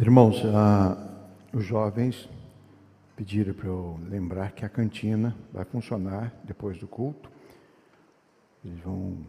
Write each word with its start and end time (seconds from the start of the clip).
Irmãos, 0.00 0.40
ah, 0.54 0.96
os 1.52 1.64
jovens 1.64 2.30
pediram 3.16 3.52
para 3.52 3.66
eu 3.66 3.98
lembrar 4.08 4.52
que 4.52 4.64
a 4.64 4.68
cantina 4.68 5.36
vai 5.52 5.64
funcionar 5.64 6.32
depois 6.44 6.78
do 6.78 6.86
culto. 6.86 7.28
Eles 8.64 8.78
vão 8.78 9.26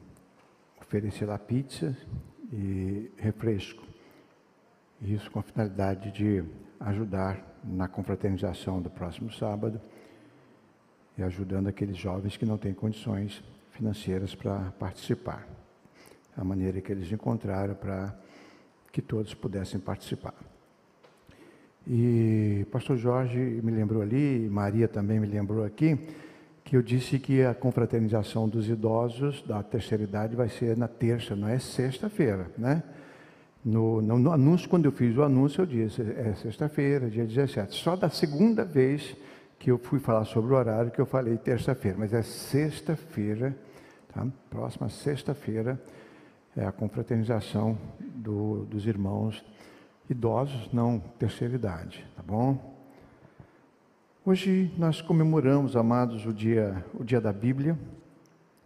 oferecer 0.79 1.25
lá 1.25 1.39
pizza 1.39 1.97
e 2.53 3.09
refresco. 3.17 3.83
Isso 5.01 5.31
com 5.31 5.39
a 5.39 5.41
finalidade 5.41 6.11
de 6.11 6.43
ajudar 6.79 7.43
na 7.63 7.87
confraternização 7.87 8.79
do 8.79 8.91
próximo 8.91 9.33
sábado 9.33 9.81
e 11.17 11.23
ajudando 11.23 11.65
aqueles 11.65 11.97
jovens 11.97 12.37
que 12.37 12.45
não 12.45 12.59
têm 12.59 12.75
condições 12.75 13.43
financeiras 13.71 14.35
para 14.35 14.71
participar. 14.77 15.47
A 16.37 16.43
maneira 16.43 16.79
que 16.79 16.91
eles 16.91 17.11
encontraram 17.11 17.73
para 17.73 18.15
que 18.91 19.01
todos 19.01 19.33
pudessem 19.33 19.79
participar. 19.79 20.58
E 21.87 22.65
pastor 22.71 22.97
Jorge 22.97 23.37
me 23.37 23.71
lembrou 23.71 24.01
ali, 24.01 24.47
Maria 24.49 24.87
também 24.87 25.19
me 25.19 25.27
lembrou 25.27 25.63
aqui, 25.63 25.97
que 26.63 26.75
eu 26.75 26.81
disse 26.83 27.17
que 27.17 27.43
a 27.43 27.53
confraternização 27.53 28.47
dos 28.47 28.69
idosos 28.69 29.41
da 29.41 29.63
terceira 29.63 30.03
idade 30.03 30.35
vai 30.35 30.49
ser 30.49 30.77
na 30.77 30.87
terça, 30.87 31.35
não 31.35 31.47
é 31.47 31.57
sexta-feira, 31.57 32.51
né? 32.57 32.83
No, 33.65 34.01
no, 34.01 34.17
no, 34.17 34.31
anúncio, 34.31 34.69
quando 34.69 34.85
eu 34.85 34.91
fiz 34.91 35.17
o 35.17 35.23
anúncio, 35.23 35.63
eu 35.63 35.65
disse, 35.65 36.01
é 36.01 36.33
sexta-feira, 36.35 37.09
dia 37.09 37.25
17. 37.25 37.75
Só 37.75 37.95
da 37.95 38.09
segunda 38.09 38.63
vez 38.63 39.15
que 39.57 39.69
eu 39.69 39.77
fui 39.77 39.99
falar 39.99 40.23
sobre 40.25 40.53
o 40.53 40.55
horário 40.55 40.91
que 40.91 41.01
eu 41.01 41.05
falei 41.05 41.37
terça-feira, 41.37 41.97
mas 41.99 42.13
é 42.13 42.21
sexta-feira, 42.21 43.55
tá? 44.13 44.25
Próxima 44.49 44.89
sexta-feira 44.89 45.79
é 46.55 46.65
a 46.65 46.71
confraternização 46.71 47.77
do, 47.99 48.65
dos 48.65 48.87
irmãos 48.87 49.43
idosos, 50.09 50.67
não 50.73 50.99
terceira 51.19 51.53
idade, 51.53 52.05
tá 52.15 52.23
bom? 52.23 52.75
Hoje 54.25 54.73
nós 54.77 55.01
comemoramos, 55.01 55.75
amados, 55.75 56.25
o 56.25 56.33
dia, 56.33 56.83
o 56.93 57.03
dia 57.03 57.21
da 57.21 57.31
Bíblia. 57.31 57.77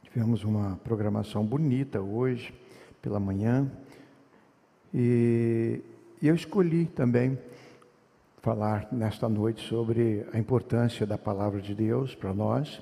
Tivemos 0.03 0.43
uma 0.43 0.79
programação 0.83 1.45
bonita 1.45 2.01
hoje, 2.01 2.53
pela 3.01 3.19
manhã. 3.19 3.69
E, 4.93 5.81
e 6.21 6.27
eu 6.27 6.35
escolhi 6.35 6.85
também 6.85 7.37
falar 8.41 8.87
nesta 8.91 9.27
noite 9.27 9.67
sobre 9.67 10.25
a 10.33 10.39
importância 10.39 11.05
da 11.05 11.17
palavra 11.17 11.61
de 11.61 11.75
Deus 11.75 12.15
para 12.15 12.33
nós. 12.33 12.81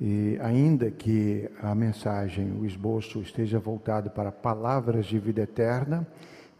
E 0.00 0.38
ainda 0.40 0.90
que 0.90 1.50
a 1.60 1.74
mensagem, 1.74 2.52
o 2.52 2.64
esboço 2.64 3.20
esteja 3.20 3.58
voltado 3.58 4.08
para 4.08 4.30
palavras 4.30 5.06
de 5.06 5.18
vida 5.18 5.42
eterna, 5.42 6.06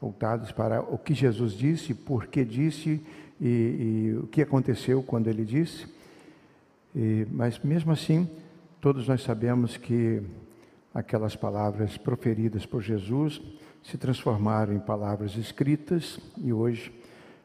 voltados 0.01 0.51
para 0.51 0.81
o 0.81 0.97
que 0.97 1.13
Jesus 1.13 1.53
disse, 1.53 1.93
por 1.95 2.27
que 2.27 2.45
disse 2.45 3.01
e, 3.41 3.47
e 3.47 4.19
o 4.23 4.27
que 4.27 4.43
aconteceu 4.43 5.03
quando 5.03 5.29
ele 5.29 5.45
disse. 5.45 5.87
E, 6.95 7.27
mas 7.31 7.59
mesmo 7.59 7.93
assim, 7.93 8.29
todos 8.81 9.07
nós 9.07 9.23
sabemos 9.23 9.77
que 9.77 10.23
aquelas 10.95 11.37
palavras 11.37 11.97
proferidas 11.97 12.67
por 12.67 12.83
Jesus 12.83 13.41
se 13.83 13.97
transformaram 13.97 14.75
em 14.75 14.81
palavras 14.81 15.37
escritas 15.37 16.19
e 16.39 16.53
hoje 16.53 16.93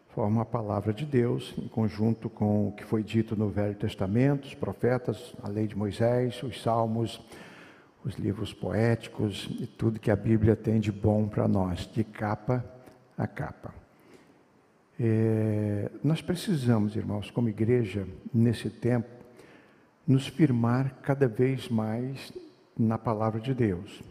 formam 0.10 0.42
a 0.42 0.46
palavra 0.46 0.94
de 0.94 1.06
Deus, 1.06 1.54
em 1.58 1.68
conjunto 1.68 2.30
com 2.30 2.70
o 2.70 2.72
que 2.72 2.86
foi 2.86 3.04
dito 3.04 3.36
no 3.36 3.50
Velho 3.50 3.76
Testamento, 3.76 4.46
os 4.46 4.54
profetas, 4.54 5.34
a 5.44 5.50
lei 5.50 5.68
de 5.68 5.78
Moisés, 5.78 6.42
os 6.42 6.62
salmos, 6.62 7.22
os 8.06 8.16
livros 8.16 8.54
poéticos 8.54 9.50
e 9.60 9.66
tudo 9.66 10.00
que 10.00 10.12
a 10.12 10.16
Bíblia 10.16 10.56
tem 10.56 10.80
de 10.80 10.92
bom 10.92 11.28
para 11.28 11.48
nós, 11.48 11.90
de 11.92 12.04
capa 12.04 12.64
a 13.18 13.26
capa. 13.26 13.74
É, 15.00 15.90
nós 16.04 16.22
precisamos, 16.22 16.96
irmãos, 16.96 17.32
como 17.32 17.50
igreja, 17.50 18.08
nesse 18.32 18.70
tempo, 18.70 19.10
nos 20.08 20.28
firmar 20.28 21.00
cada 21.02 21.28
vez 21.28 21.68
mais 21.68 22.32
na 22.78 22.98
palavra 22.98 23.42
de 23.42 23.56
Deus. 23.56 24.04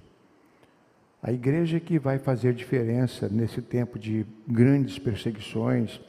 A 1.22 1.33
igreja 1.33 1.78
que 1.78 1.97
vai 1.97 2.19
fazer 2.19 2.53
diferença 2.53 3.28
nesse 3.28 3.62
tempo 3.62 3.97
de 3.97 4.27
grandes 4.47 4.99
perseguições, 4.99 6.00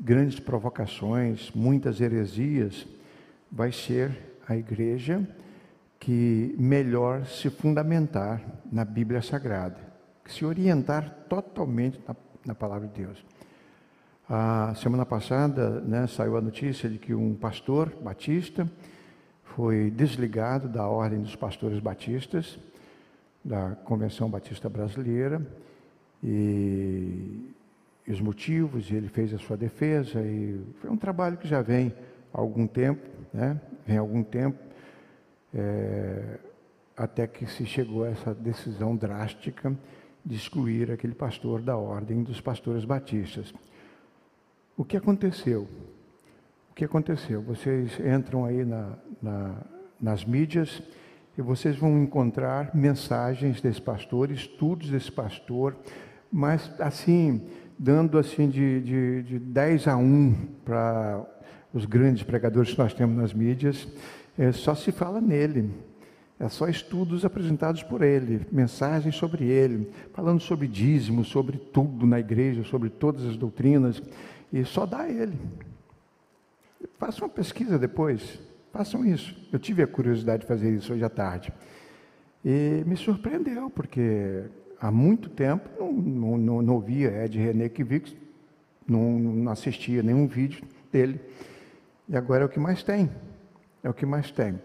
grandes 0.00 0.40
provocações, 0.40 1.52
muitas 1.54 2.00
heresias, 2.00 2.84
vai 3.50 3.70
ser 3.70 4.10
a 4.46 4.56
igreja 4.56 5.26
que 5.98 6.54
melhor 6.58 7.26
se 7.26 7.50
fundamentar 7.50 8.42
na 8.70 8.84
Bíblia 8.84 9.22
Sagrada, 9.22 9.78
se 10.26 10.44
orientar 10.44 11.24
totalmente 11.28 12.00
na, 12.06 12.14
na 12.44 12.54
palavra 12.54 12.88
de 12.88 13.02
Deus. 13.02 13.24
A 14.28 14.74
semana 14.74 15.06
passada 15.06 15.80
né, 15.80 16.06
saiu 16.06 16.36
a 16.36 16.40
notícia 16.40 16.88
de 16.90 16.98
que 16.98 17.14
um 17.14 17.34
pastor 17.34 17.92
batista 18.02 18.68
foi 19.44 19.90
desligado 19.90 20.68
da 20.68 20.86
Ordem 20.86 21.22
dos 21.22 21.36
Pastores 21.36 21.78
Batistas, 21.78 22.58
da 23.44 23.70
Convenção 23.84 24.28
Batista 24.28 24.68
Brasileira, 24.68 25.40
e, 26.22 27.54
e 28.06 28.12
os 28.12 28.20
motivos, 28.20 28.90
e 28.90 28.96
ele 28.96 29.08
fez 29.08 29.32
a 29.32 29.38
sua 29.38 29.56
defesa, 29.56 30.20
e 30.20 30.60
foi 30.80 30.90
um 30.90 30.96
trabalho 30.96 31.36
que 31.36 31.46
já 31.46 31.62
vem 31.62 31.94
há 32.34 32.40
algum 32.40 32.66
tempo, 32.66 33.08
né, 33.32 33.60
vem 33.86 33.96
há 33.96 34.00
algum 34.00 34.24
tempo, 34.24 34.58
é, 35.56 36.38
até 36.94 37.26
que 37.26 37.46
se 37.46 37.64
chegou 37.64 38.04
a 38.04 38.08
essa 38.08 38.34
decisão 38.34 38.94
drástica 38.94 39.74
de 40.24 40.36
excluir 40.36 40.90
aquele 40.90 41.14
pastor 41.14 41.62
da 41.62 41.76
ordem 41.76 42.22
dos 42.22 42.40
pastores 42.40 42.84
batistas. 42.84 43.54
O 44.76 44.84
que 44.84 44.96
aconteceu? 44.96 45.66
O 46.70 46.74
que 46.74 46.84
aconteceu? 46.84 47.40
Vocês 47.40 47.98
entram 48.00 48.44
aí 48.44 48.64
na, 48.64 48.98
na, 49.22 49.62
nas 49.98 50.24
mídias 50.24 50.82
e 51.38 51.42
vocês 51.42 51.76
vão 51.76 52.02
encontrar 52.02 52.74
mensagens 52.74 53.60
desse 53.60 53.80
pastor, 53.80 54.30
estudos 54.30 54.90
desse 54.90 55.10
pastor, 55.10 55.76
mas 56.30 56.70
assim, 56.78 57.46
dando 57.78 58.18
assim 58.18 58.48
de, 58.48 58.80
de, 58.82 59.22
de 59.22 59.38
10 59.38 59.88
a 59.88 59.96
1 59.96 60.34
para 60.64 61.24
os 61.72 61.86
grandes 61.86 62.22
pregadores 62.22 62.72
que 62.72 62.78
nós 62.78 62.92
temos 62.92 63.16
nas 63.16 63.32
mídias, 63.32 63.86
é, 64.38 64.52
só 64.52 64.74
se 64.74 64.92
fala 64.92 65.20
nele. 65.20 65.70
É 66.38 66.48
só 66.50 66.68
estudos 66.68 67.24
apresentados 67.24 67.82
por 67.82 68.02
ele, 68.02 68.46
mensagens 68.52 69.16
sobre 69.16 69.46
ele, 69.46 69.90
falando 70.12 70.40
sobre 70.40 70.68
dízimo, 70.68 71.24
sobre 71.24 71.56
tudo 71.56 72.06
na 72.06 72.20
igreja, 72.20 72.62
sobre 72.62 72.90
todas 72.90 73.24
as 73.24 73.38
doutrinas, 73.38 74.02
e 74.52 74.62
só 74.62 74.84
dá 74.84 75.08
ele. 75.08 75.32
Façam 76.98 77.26
uma 77.26 77.32
pesquisa 77.32 77.78
depois, 77.78 78.38
façam 78.70 79.02
isso. 79.02 79.34
Eu 79.50 79.58
tive 79.58 79.82
a 79.82 79.86
curiosidade 79.86 80.42
de 80.42 80.46
fazer 80.46 80.74
isso 80.74 80.92
hoje 80.92 81.04
à 81.04 81.08
tarde. 81.08 81.50
E 82.44 82.84
me 82.86 82.98
surpreendeu, 82.98 83.70
porque 83.70 84.44
há 84.78 84.90
muito 84.90 85.30
tempo 85.30 85.70
não, 85.78 85.90
não, 85.90 86.36
não, 86.36 86.62
não 86.62 86.74
ouvia 86.74 87.24
Ed 87.24 87.38
René 87.38 87.70
Kivix, 87.70 88.14
não, 88.86 89.18
não 89.18 89.50
assistia 89.50 90.02
nenhum 90.02 90.26
vídeo 90.26 90.62
dele. 90.92 91.18
E 92.06 92.14
agora 92.14 92.42
é 92.42 92.46
o 92.46 92.48
que 92.48 92.60
mais 92.60 92.82
tem. 92.82 93.10
É 93.86 93.88
o 93.88 93.94
que 93.94 94.04
mais 94.04 94.32
tem. 94.32 94.58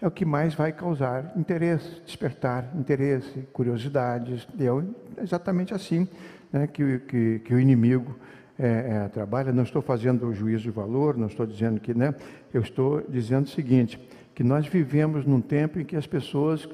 É 0.00 0.06
o 0.06 0.10
que 0.10 0.24
mais 0.24 0.54
vai 0.54 0.70
causar 0.70 1.32
interesse, 1.36 2.00
despertar 2.06 2.70
interesse, 2.76 3.40
curiosidades. 3.52 4.46
É 4.56 5.20
exatamente 5.20 5.74
assim 5.74 6.06
né, 6.52 6.68
que, 6.68 7.00
que, 7.00 7.40
que, 7.40 7.52
o 7.52 7.58
inimigo 7.58 8.16
é, 8.56 9.02
é, 9.04 9.08
trabalha. 9.08 9.52
Não 9.52 9.64
estou 9.64 9.82
fazendo 9.82 10.32
juízo 10.32 10.62
de 10.62 10.70
valor, 10.70 11.16
não 11.16 11.26
estou 11.26 11.44
dizendo 11.44 11.80
que. 11.80 11.92
Né, 11.92 12.14
eu 12.54 12.62
estou 12.62 13.02
dizendo 13.08 13.46
o 13.46 13.50
seguinte: 13.50 14.00
que 14.32 14.44
nós 14.44 14.64
vivemos 14.68 15.26
num 15.26 15.40
tempo 15.40 15.80
em 15.80 15.84
que 15.84 15.96
as 15.96 16.06
pessoas, 16.06 16.68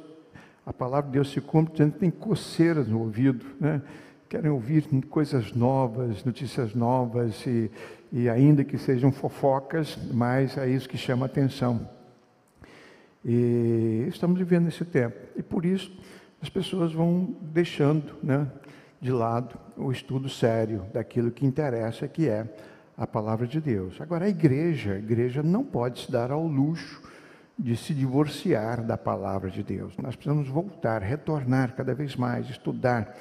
a 0.66 0.74
palavra 0.74 1.06
de 1.06 1.14
Deus 1.14 1.32
se 1.32 1.40
cumpre, 1.40 1.72
dizendo 1.72 1.92
que 1.92 2.00
tem 2.00 2.10
coceiras 2.10 2.86
no 2.86 3.00
ouvido, 3.00 3.46
né? 3.58 3.80
querem 4.28 4.50
ouvir 4.50 4.82
coisas 5.08 5.54
novas, 5.54 6.22
notícias 6.22 6.74
novas, 6.74 7.46
e, 7.46 7.70
e 8.12 8.28
ainda 8.28 8.62
que 8.62 8.76
sejam 8.76 9.10
fofocas, 9.10 9.96
mas 10.12 10.58
é 10.58 10.68
isso 10.68 10.86
que 10.86 10.98
chama 10.98 11.24
atenção. 11.24 11.88
E 13.24 14.06
estamos 14.08 14.38
vivendo 14.38 14.68
esse 14.68 14.84
tempo. 14.84 15.16
E 15.34 15.42
por 15.42 15.64
isso 15.64 15.90
as 16.42 16.48
pessoas 16.48 16.92
vão 16.92 17.36
deixando 17.40 18.14
né, 18.22 18.46
de 19.00 19.10
lado 19.10 19.58
o 19.76 19.90
estudo 19.90 20.28
sério 20.28 20.84
daquilo 20.92 21.30
que 21.30 21.46
interessa, 21.46 22.06
que 22.06 22.28
é 22.28 22.46
a 22.96 23.06
palavra 23.06 23.46
de 23.46 23.60
Deus. 23.60 24.00
Agora, 24.00 24.26
a 24.26 24.28
igreja, 24.28 24.92
a 24.92 24.98
igreja 24.98 25.42
não 25.42 25.64
pode 25.64 26.00
se 26.00 26.12
dar 26.12 26.30
ao 26.30 26.46
luxo 26.46 27.02
de 27.58 27.76
se 27.76 27.94
divorciar 27.94 28.82
da 28.82 28.96
palavra 28.96 29.50
de 29.50 29.62
Deus. 29.62 29.96
Nós 29.96 30.16
precisamos 30.16 30.48
voltar, 30.48 31.02
retornar 31.02 31.74
cada 31.74 31.94
vez 31.94 32.16
mais, 32.16 32.48
estudar. 32.50 33.16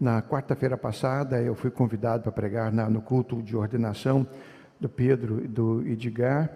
Na 0.00 0.22
quarta-feira 0.22 0.76
passada, 0.76 1.40
eu 1.40 1.54
fui 1.54 1.70
convidado 1.70 2.22
para 2.22 2.32
pregar 2.32 2.72
na, 2.72 2.88
no 2.88 3.00
culto 3.00 3.42
de 3.42 3.56
ordenação 3.56 4.26
do 4.78 4.88
Pedro 4.88 5.44
e 5.44 5.48
do 5.48 5.84
Edgar, 5.86 6.50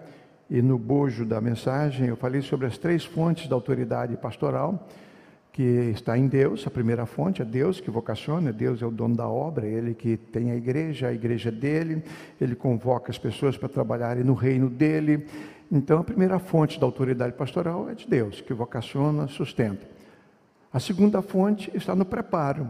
e 0.49 0.61
no 0.61 0.77
bojo 0.77 1.25
da 1.25 1.39
mensagem 1.41 2.07
eu 2.07 2.15
falei 2.15 2.41
sobre 2.41 2.67
as 2.67 2.77
três 2.77 3.05
fontes 3.05 3.47
da 3.47 3.55
autoridade 3.55 4.15
pastoral, 4.17 4.87
que 5.51 5.61
está 5.61 6.17
em 6.17 6.27
Deus, 6.27 6.65
a 6.65 6.71
primeira 6.71 7.05
fonte 7.05 7.41
é 7.41 7.45
Deus 7.45 7.79
que 7.79 7.91
vocaciona, 7.91 8.51
Deus 8.51 8.81
é 8.81 8.85
o 8.87 8.91
dono 8.91 9.15
da 9.15 9.27
obra, 9.27 9.67
Ele 9.67 9.93
que 9.93 10.17
tem 10.17 10.49
a 10.49 10.55
igreja, 10.55 11.09
a 11.09 11.13
igreja 11.13 11.51
dele, 11.51 12.03
Ele 12.41 12.55
convoca 12.55 13.11
as 13.11 13.19
pessoas 13.19 13.55
para 13.55 13.69
trabalharem 13.69 14.23
no 14.23 14.33
reino 14.33 14.67
dele. 14.67 15.27
Então, 15.71 15.99
a 15.99 16.03
primeira 16.03 16.39
fonte 16.39 16.79
da 16.79 16.87
autoridade 16.87 17.33
pastoral 17.33 17.87
é 17.87 17.93
de 17.93 18.07
Deus, 18.07 18.41
que 18.41 18.51
vocaciona, 18.51 19.27
sustenta. 19.27 19.87
A 20.73 20.79
segunda 20.79 21.21
fonte 21.21 21.71
está 21.75 21.95
no 21.95 22.03
preparo. 22.03 22.67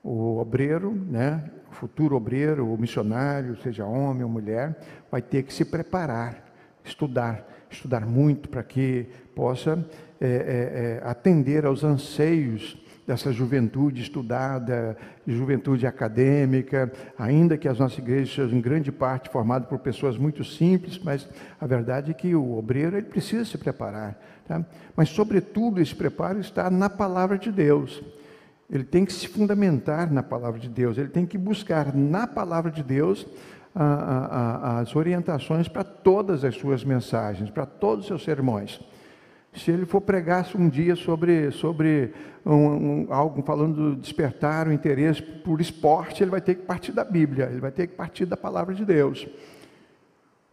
O 0.00 0.38
obreiro, 0.38 0.92
né, 0.92 1.50
o 1.68 1.74
futuro 1.74 2.14
obreiro, 2.14 2.72
o 2.72 2.78
missionário, 2.78 3.60
seja 3.60 3.84
homem 3.84 4.22
ou 4.22 4.28
mulher, 4.28 4.78
vai 5.10 5.20
ter 5.20 5.42
que 5.42 5.52
se 5.52 5.64
preparar, 5.64 6.53
estudar, 6.84 7.48
estudar 7.70 8.06
muito 8.06 8.48
para 8.48 8.62
que 8.62 9.06
possa 9.34 9.84
é, 10.20 10.26
é, 10.26 10.28
é, 10.28 11.08
atender 11.08 11.66
aos 11.66 11.82
anseios 11.82 12.78
dessa 13.06 13.32
juventude 13.32 14.00
estudada, 14.00 14.96
juventude 15.26 15.86
acadêmica, 15.86 16.90
ainda 17.18 17.58
que 17.58 17.68
as 17.68 17.78
nossas 17.78 17.98
igrejas 17.98 18.34
sejam 18.34 18.56
em 18.56 18.60
grande 18.60 18.90
parte 18.90 19.28
formadas 19.28 19.68
por 19.68 19.78
pessoas 19.78 20.16
muito 20.16 20.42
simples, 20.42 20.98
mas 21.02 21.28
a 21.60 21.66
verdade 21.66 22.10
é 22.10 22.14
que 22.14 22.34
o 22.34 22.56
obreiro 22.56 22.96
ele 22.96 23.06
precisa 23.06 23.44
se 23.44 23.58
preparar. 23.58 24.18
Tá? 24.46 24.64
Mas, 24.96 25.10
sobretudo, 25.10 25.80
esse 25.80 25.94
preparo 25.94 26.40
está 26.40 26.70
na 26.70 26.88
palavra 26.88 27.36
de 27.36 27.52
Deus. 27.52 28.02
Ele 28.70 28.84
tem 28.84 29.04
que 29.04 29.12
se 29.12 29.28
fundamentar 29.28 30.10
na 30.10 30.22
palavra 30.22 30.58
de 30.58 30.68
Deus, 30.68 30.96
ele 30.96 31.08
tem 31.08 31.26
que 31.26 31.36
buscar 31.36 31.94
na 31.94 32.26
palavra 32.26 32.70
de 32.70 32.82
Deus 32.82 33.26
a, 33.74 33.84
a, 33.84 34.78
as 34.80 34.94
orientações 34.94 35.66
para 35.66 35.82
todas 35.82 36.44
as 36.44 36.54
suas 36.54 36.84
mensagens, 36.84 37.50
para 37.50 37.66
todos 37.66 38.04
os 38.04 38.06
seus 38.06 38.24
sermões. 38.24 38.80
Se 39.52 39.70
ele 39.70 39.86
for 39.86 40.00
pregar 40.00 40.46
um 40.56 40.68
dia 40.68 40.96
sobre, 40.96 41.50
sobre 41.52 42.12
um, 42.44 42.54
um, 42.54 43.06
algo 43.10 43.42
falando 43.42 43.90
do 43.90 43.96
despertar 43.96 44.66
o 44.66 44.72
interesse 44.72 45.22
por 45.22 45.60
esporte, 45.60 46.22
ele 46.22 46.30
vai 46.30 46.40
ter 46.40 46.56
que 46.56 46.62
partir 46.62 46.92
da 46.92 47.04
Bíblia, 47.04 47.48
ele 47.50 47.60
vai 47.60 47.70
ter 47.70 47.86
que 47.86 47.94
partir 47.94 48.26
da 48.26 48.36
palavra 48.36 48.74
de 48.74 48.84
Deus. 48.84 49.28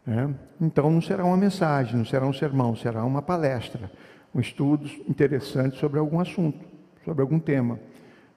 É? 0.08 0.30
Então 0.60 0.90
não 0.90 1.02
será 1.02 1.24
uma 1.24 1.38
mensagem, 1.38 1.98
não 1.98 2.06
será 2.06 2.26
um 2.26 2.34
sermão, 2.34 2.76
será 2.76 3.04
uma 3.04 3.22
palestra, 3.22 3.92
um 4.34 4.40
estudo 4.40 4.90
interessante 5.08 5.78
sobre 5.80 6.00
algum 6.00 6.20
assunto, 6.20 6.64
sobre 7.04 7.22
algum 7.22 7.40
tema. 7.40 7.80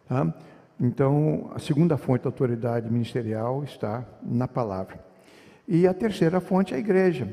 Tá? 0.09 0.33
Então, 0.81 1.50
a 1.55 1.59
segunda 1.59 1.97
fonte 1.97 2.23
da 2.23 2.29
autoridade 2.29 2.91
ministerial 2.91 3.62
está 3.62 4.05
na 4.23 4.49
palavra. 4.49 4.99
E 5.67 5.87
a 5.87 5.94
terceira 5.94 6.41
fonte 6.41 6.75
é 6.75 6.76
a 6.76 6.81
igreja, 6.81 7.29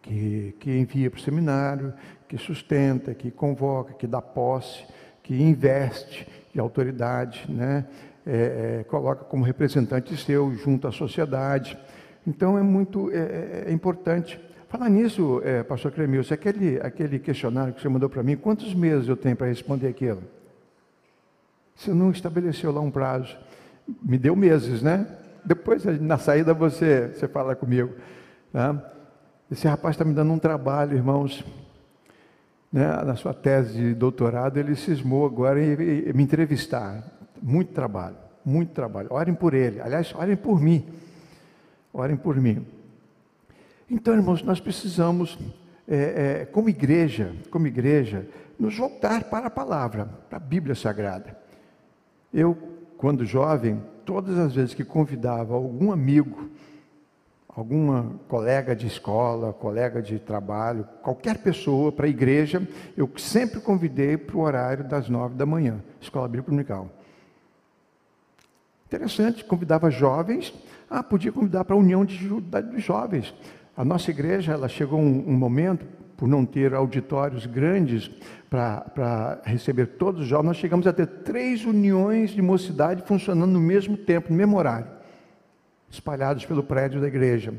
que, 0.00 0.54
que 0.60 0.70
envia 0.70 1.10
para 1.10 1.18
o 1.18 1.22
seminário, 1.22 1.92
que 2.28 2.38
sustenta, 2.38 3.14
que 3.14 3.30
convoca, 3.30 3.94
que 3.94 4.06
dá 4.06 4.22
posse, 4.22 4.84
que 5.22 5.34
investe 5.34 6.26
de 6.52 6.60
autoridade, 6.60 7.44
né? 7.48 7.86
É, 8.26 8.78
é, 8.80 8.84
coloca 8.84 9.22
como 9.24 9.44
representante 9.44 10.16
seu 10.16 10.54
junto 10.54 10.88
à 10.88 10.92
sociedade. 10.92 11.76
Então 12.26 12.56
é 12.56 12.62
muito 12.62 13.10
é, 13.10 13.16
é, 13.16 13.64
é 13.66 13.72
importante. 13.72 14.40
Falar 14.66 14.88
nisso, 14.88 15.42
é, 15.44 15.62
pastor 15.62 15.92
Cremilson, 15.92 16.32
aquele, 16.32 16.80
aquele 16.80 17.18
questionário 17.18 17.74
que 17.74 17.82
você 17.82 17.88
mandou 17.88 18.08
para 18.08 18.22
mim, 18.22 18.34
quantos 18.36 18.72
meses 18.74 19.08
eu 19.08 19.16
tenho 19.16 19.36
para 19.36 19.46
responder 19.46 19.88
aquilo? 19.88 20.22
Você 21.74 21.92
não 21.92 22.10
estabeleceu 22.10 22.72
lá 22.72 22.80
um 22.80 22.90
prazo. 22.90 23.36
Me 24.02 24.18
deu 24.18 24.34
meses, 24.34 24.82
né? 24.82 25.06
Depois, 25.44 25.84
na 26.00 26.18
saída, 26.18 26.54
você, 26.54 27.08
você 27.08 27.28
fala 27.28 27.54
comigo. 27.54 27.94
Tá? 28.52 28.92
Esse 29.50 29.68
rapaz 29.68 29.94
está 29.94 30.04
me 30.04 30.14
dando 30.14 30.32
um 30.32 30.38
trabalho, 30.38 30.96
irmãos 30.96 31.44
né, 32.74 32.88
na 33.04 33.14
sua 33.14 33.32
tese 33.32 33.72
de 33.78 33.94
doutorado, 33.94 34.56
ele 34.56 34.74
cismou 34.74 35.24
agora 35.24 35.62
em, 35.62 36.08
em 36.08 36.12
me 36.12 36.24
entrevistar. 36.24 37.04
Muito 37.40 37.72
trabalho, 37.72 38.16
muito 38.44 38.72
trabalho. 38.72 39.12
Orem 39.12 39.32
por 39.32 39.54
ele. 39.54 39.80
Aliás, 39.80 40.12
orem 40.12 40.34
por 40.34 40.60
mim. 40.60 40.84
Orem 41.92 42.16
por 42.16 42.34
mim. 42.34 42.66
Então, 43.88 44.12
irmãos, 44.12 44.42
nós 44.42 44.58
precisamos, 44.58 45.38
é, 45.86 46.40
é, 46.40 46.46
como 46.46 46.68
igreja, 46.68 47.32
como 47.48 47.68
igreja, 47.68 48.26
nos 48.58 48.76
voltar 48.76 49.22
para 49.22 49.46
a 49.46 49.50
palavra, 49.50 50.06
para 50.28 50.38
a 50.38 50.40
Bíblia 50.40 50.74
Sagrada. 50.74 51.38
Eu, 52.34 52.58
quando 52.98 53.24
jovem, 53.24 53.80
todas 54.04 54.36
as 54.36 54.54
vezes 54.54 54.74
que 54.74 54.84
convidava 54.84 55.54
algum 55.54 55.90
amigo 55.90 56.50
alguma 57.56 58.18
colega 58.28 58.74
de 58.74 58.86
escola, 58.86 59.52
colega 59.52 60.02
de 60.02 60.18
trabalho, 60.18 60.86
qualquer 61.02 61.38
pessoa 61.38 61.92
para 61.92 62.06
a 62.06 62.08
igreja, 62.08 62.66
eu 62.96 63.08
sempre 63.16 63.60
convidei 63.60 64.16
para 64.16 64.36
o 64.36 64.40
horário 64.40 64.84
das 64.84 65.08
nove 65.08 65.36
da 65.36 65.46
manhã, 65.46 65.82
escola 66.00 66.26
bíblica 66.26 66.50
dominical. 66.50 66.90
Interessante, 68.86 69.44
convidava 69.44 69.90
jovens, 69.90 70.52
ah, 70.90 71.02
podia 71.02 71.32
convidar 71.32 71.64
para 71.64 71.76
a 71.76 71.78
união 71.78 72.04
de, 72.04 72.28
dos 72.28 72.82
jovens. 72.82 73.32
A 73.76 73.84
nossa 73.84 74.10
igreja, 74.10 74.52
ela 74.52 74.68
chegou 74.68 74.98
um, 74.98 75.28
um 75.28 75.36
momento, 75.36 75.86
por 76.24 76.28
não 76.28 76.46
ter 76.46 76.72
auditórios 76.72 77.44
grandes 77.44 78.10
para 78.48 79.42
receber 79.44 79.84
todos 79.98 80.22
os 80.22 80.26
jovens, 80.26 80.46
nós 80.46 80.56
chegamos 80.56 80.86
a 80.86 80.92
ter 80.94 81.06
três 81.06 81.66
uniões 81.66 82.30
de 82.30 82.40
mocidade 82.40 83.02
funcionando 83.06 83.52
no 83.52 83.60
mesmo 83.60 83.94
tempo, 83.94 84.30
no 84.30 84.36
mesmo 84.38 84.56
horário 84.56 84.86
espalhados 85.90 86.46
pelo 86.46 86.62
prédio 86.62 86.98
da 86.98 87.08
igreja. 87.08 87.52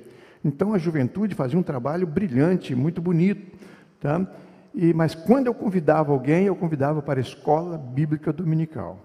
Então 0.44 0.74
a 0.74 0.80
juventude 0.80 1.36
fazia 1.36 1.60
um 1.60 1.62
trabalho 1.62 2.08
brilhante, 2.08 2.74
muito 2.74 3.00
bonito, 3.04 3.56
tá? 4.00 4.26
E, 4.74 4.96
mas 4.96 5.14
quando 5.14 5.46
eu 5.46 5.54
convidava 5.54 6.12
alguém, 6.12 6.46
eu 6.46 6.56
convidava 6.56 7.04
para 7.04 7.20
a 7.20 7.22
escola 7.22 7.78
bíblica 7.78 8.34
dominical. 8.34 9.00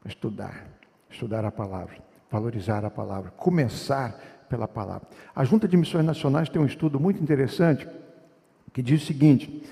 Para 0.00 0.08
estudar, 0.08 0.66
estudar 1.10 1.44
a 1.44 1.52
palavra, 1.52 1.96
valorizar 2.30 2.82
a 2.82 2.90
palavra, 2.90 3.30
começar 3.32 4.18
pela 4.48 4.66
palavra. 4.66 5.06
A 5.34 5.44
Junta 5.44 5.68
de 5.68 5.76
Missões 5.76 6.04
Nacionais 6.06 6.48
tem 6.48 6.62
um 6.62 6.66
estudo 6.66 6.98
muito 6.98 7.22
interessante 7.22 7.86
que 8.76 8.82
diz 8.82 9.02
o 9.02 9.06
seguinte: 9.06 9.62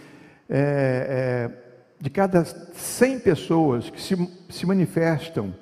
é, 0.49 1.51
é, 1.51 2.01
de 2.01 2.09
cada 2.09 2.43
100 2.43 3.21
pessoas 3.21 3.91
que 3.91 4.01
se, 4.01 4.17
se 4.49 4.65
manifestam 4.65 5.55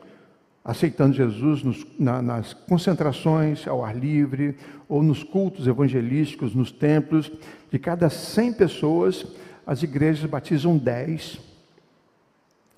aceitando 0.64 1.16
Jesus 1.16 1.64
nos, 1.64 1.84
na, 1.98 2.22
nas 2.22 2.54
concentrações 2.54 3.66
ao 3.66 3.84
ar 3.84 3.96
livre 3.96 4.56
ou 4.88 5.02
nos 5.02 5.24
cultos 5.24 5.66
evangelísticos, 5.66 6.54
nos 6.54 6.70
templos. 6.70 7.32
De 7.68 7.80
cada 7.80 8.08
100 8.08 8.52
pessoas, 8.52 9.26
as 9.66 9.82
igrejas 9.82 10.30
batizam 10.30 10.78
10 10.78 11.40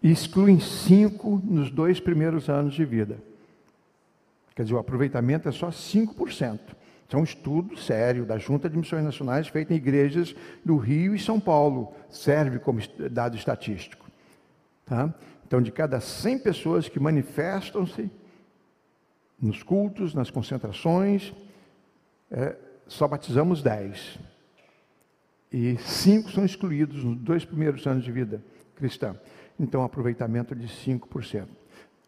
e 0.02 0.10
excluem 0.10 0.60
5 0.60 1.42
nos 1.44 1.70
dois 1.70 2.00
primeiros 2.00 2.48
anos 2.48 2.72
de 2.72 2.86
vida. 2.86 3.18
Quer 4.56 4.62
dizer, 4.62 4.74
o 4.74 4.78
aproveitamento 4.78 5.46
é 5.46 5.52
só 5.52 5.68
5%. 5.68 6.58
Isso 7.06 7.16
é 7.16 7.18
um 7.18 7.24
estudo 7.24 7.76
sério 7.76 8.24
da 8.24 8.38
Junta 8.38 8.68
de 8.68 8.76
Missões 8.76 9.04
Nacionais 9.04 9.48
feito 9.48 9.72
em 9.72 9.76
igrejas 9.76 10.34
do 10.64 10.76
Rio 10.76 11.14
e 11.14 11.18
São 11.18 11.38
Paulo. 11.38 11.92
Serve 12.08 12.58
como 12.58 12.80
dado 13.10 13.36
estatístico. 13.36 14.06
Tá? 14.86 15.14
Então, 15.46 15.60
de 15.60 15.70
cada 15.70 16.00
100 16.00 16.38
pessoas 16.38 16.88
que 16.88 16.98
manifestam-se 16.98 18.10
nos 19.40 19.62
cultos, 19.62 20.14
nas 20.14 20.30
concentrações, 20.30 21.34
é, 22.30 22.56
só 22.86 23.06
batizamos 23.06 23.62
10. 23.62 24.18
E 25.52 25.76
cinco 25.78 26.30
são 26.30 26.44
excluídos 26.44 27.04
nos 27.04 27.16
dois 27.18 27.44
primeiros 27.44 27.86
anos 27.86 28.02
de 28.02 28.10
vida 28.10 28.42
cristã. 28.74 29.14
Então, 29.60 29.84
aproveitamento 29.84 30.54
de 30.54 30.66
5%. 30.66 31.46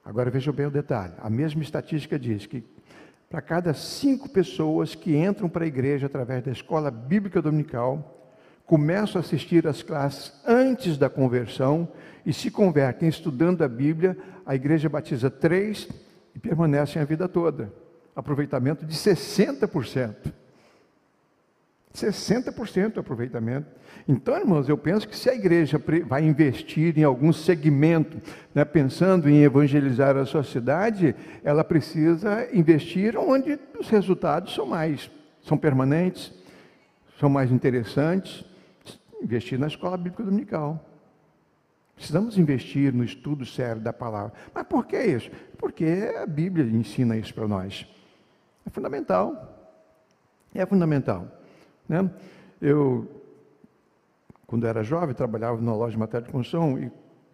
Agora 0.04 0.30
vejam 0.30 0.52
bem 0.52 0.66
o 0.66 0.70
detalhe. 0.70 1.14
A 1.18 1.30
mesma 1.30 1.62
estatística 1.62 2.18
diz 2.18 2.46
que 2.46 2.64
para 3.28 3.40
cada 3.40 3.74
cinco 3.74 4.28
pessoas 4.28 4.94
que 4.94 5.16
entram 5.16 5.48
para 5.48 5.64
a 5.64 5.68
igreja 5.68 6.06
através 6.06 6.44
da 6.44 6.52
escola 6.52 6.90
bíblica 6.90 7.42
dominical, 7.42 8.34
começam 8.64 9.20
a 9.20 9.24
assistir 9.24 9.66
às 9.66 9.82
classes 9.82 10.32
antes 10.46 10.96
da 10.96 11.08
conversão 11.08 11.88
e 12.24 12.32
se 12.32 12.50
convertem 12.50 13.08
estudando 13.08 13.62
a 13.62 13.68
Bíblia, 13.68 14.16
a 14.44 14.54
igreja 14.54 14.88
batiza 14.88 15.30
três 15.30 15.88
e 16.34 16.38
permanecem 16.38 17.00
a 17.00 17.04
vida 17.04 17.28
toda. 17.28 17.72
Aproveitamento 18.14 18.84
de 18.84 18.94
60%. 18.94 20.32
60% 21.96 22.98
aproveitamento. 22.98 23.66
Então, 24.06 24.36
irmãos, 24.36 24.68
eu 24.68 24.76
penso 24.76 25.08
que 25.08 25.16
se 25.16 25.28
a 25.28 25.34
igreja 25.34 25.82
vai 26.06 26.24
investir 26.24 26.98
em 26.98 27.02
algum 27.02 27.32
segmento, 27.32 28.20
né, 28.54 28.64
pensando 28.64 29.28
em 29.28 29.42
evangelizar 29.42 30.16
a 30.16 30.26
sua 30.26 30.44
cidade, 30.44 31.14
ela 31.42 31.64
precisa 31.64 32.48
investir 32.52 33.16
onde 33.16 33.58
os 33.78 33.88
resultados 33.88 34.54
são 34.54 34.66
mais, 34.66 35.10
são 35.42 35.56
permanentes, 35.56 36.32
são 37.18 37.28
mais 37.28 37.50
interessantes 37.50 38.44
investir 39.22 39.58
na 39.58 39.66
escola 39.66 39.96
bíblica 39.96 40.22
dominical. 40.22 40.84
Precisamos 41.94 42.36
investir 42.36 42.92
no 42.92 43.02
estudo 43.02 43.46
sério 43.46 43.80
da 43.80 43.92
palavra. 43.92 44.32
Mas 44.54 44.66
por 44.66 44.86
que 44.86 45.00
isso? 45.02 45.30
Porque 45.58 46.12
a 46.22 46.26
Bíblia 46.26 46.66
ensina 46.66 47.16
isso 47.16 47.34
para 47.34 47.48
nós. 47.48 47.86
É 48.66 48.70
fundamental. 48.70 49.72
É 50.54 50.64
fundamental. 50.66 51.26
Né? 51.88 52.10
Eu 52.60 53.16
quando 54.46 54.66
era 54.66 54.82
jovem, 54.82 55.14
trabalhava 55.14 55.60
numa 55.60 55.74
loja 55.74 55.92
de 55.92 55.98
matéria 55.98 56.26
de 56.26 56.32
construção 56.32 56.78
e 56.78 56.90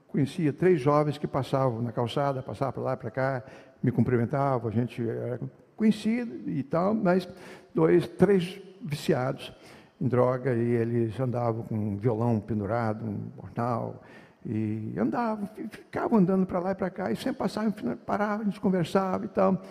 conhecia 0.08 0.52
três 0.52 0.80
jovens 0.80 1.18
que 1.18 1.26
passavam 1.26 1.82
na 1.82 1.92
calçada, 1.92 2.42
passavam 2.42 2.72
para 2.72 2.82
lá, 2.82 2.96
para 2.96 3.10
cá, 3.10 3.42
me 3.82 3.92
cumprimentavam, 3.92 4.70
a 4.70 4.72
gente 4.72 5.06
era 5.06 5.40
conhecido 5.76 6.48
e 6.48 6.62
tal, 6.62 6.94
mas 6.94 7.28
dois, 7.74 8.06
três 8.06 8.60
viciados 8.80 9.52
em 10.00 10.08
droga 10.08 10.54
e 10.54 10.70
eles 10.70 11.18
andavam 11.20 11.62
com 11.64 11.74
um 11.74 11.96
violão 11.96 12.40
pendurado, 12.40 13.04
um 13.04 13.30
jornal, 13.36 14.02
e 14.44 14.94
andavam, 14.98 15.48
ficavam 15.70 16.18
andando 16.18 16.46
para 16.46 16.58
lá 16.58 16.72
e 16.72 16.74
para 16.74 16.90
cá, 16.90 17.12
e 17.12 17.16
sempre 17.16 17.34
passavam, 17.34 17.72
paravam, 18.06 18.42
a 18.42 18.44
gente 18.44 18.60
conversava 18.60 19.24
e 19.26 19.28
tal. 19.28 19.62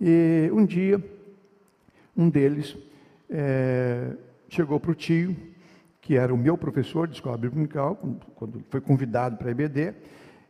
E 0.00 0.50
um 0.52 0.64
dia, 0.64 1.02
um 2.16 2.28
deles 2.28 2.76
é, 3.32 4.14
chegou 4.48 4.78
para 4.78 4.90
o 4.90 4.94
tio, 4.94 5.34
que 6.00 6.16
era 6.16 6.34
o 6.34 6.36
meu 6.36 6.58
professor 6.58 7.08
de 7.08 7.14
escola 7.14 7.38
bíblica, 7.38 7.80
quando 8.34 8.62
foi 8.68 8.80
convidado 8.80 9.38
para 9.38 9.48
a 9.48 9.50
EBD, 9.50 9.94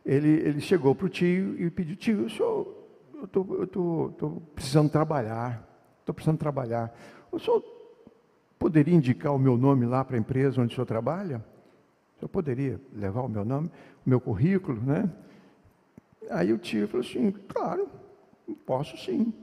ele, 0.05 0.27
ele 0.27 0.59
chegou 0.59 0.93
para 0.93 1.05
o 1.05 1.09
tio 1.09 1.59
e 1.59 1.69
pediu, 1.69 1.95
tio, 1.95 2.29
senhor, 2.29 2.67
eu 3.15 3.63
estou 3.63 4.41
precisando 4.53 4.89
trabalhar, 4.89 5.65
estou 6.01 6.13
precisando 6.13 6.37
trabalhar. 6.37 6.93
O 7.31 7.39
senhor 7.39 7.63
poderia 8.59 8.93
indicar 8.93 9.33
o 9.33 9.39
meu 9.39 9.55
nome 9.55 9.85
lá 9.85 10.03
para 10.03 10.17
a 10.17 10.19
empresa 10.19 10.61
onde 10.61 10.73
o 10.73 10.75
senhor 10.75 10.85
trabalha? 10.85 11.37
O 12.17 12.19
senhor 12.19 12.29
poderia 12.29 12.81
levar 12.93 13.21
o 13.21 13.29
meu 13.29 13.45
nome, 13.45 13.69
o 14.05 14.09
meu 14.09 14.19
currículo, 14.19 14.81
né? 14.81 15.09
Aí 16.29 16.51
o 16.51 16.57
tio 16.57 16.87
falou 16.87 17.05
assim, 17.05 17.31
claro, 17.47 17.87
posso 18.65 18.97
sim. 18.97 19.33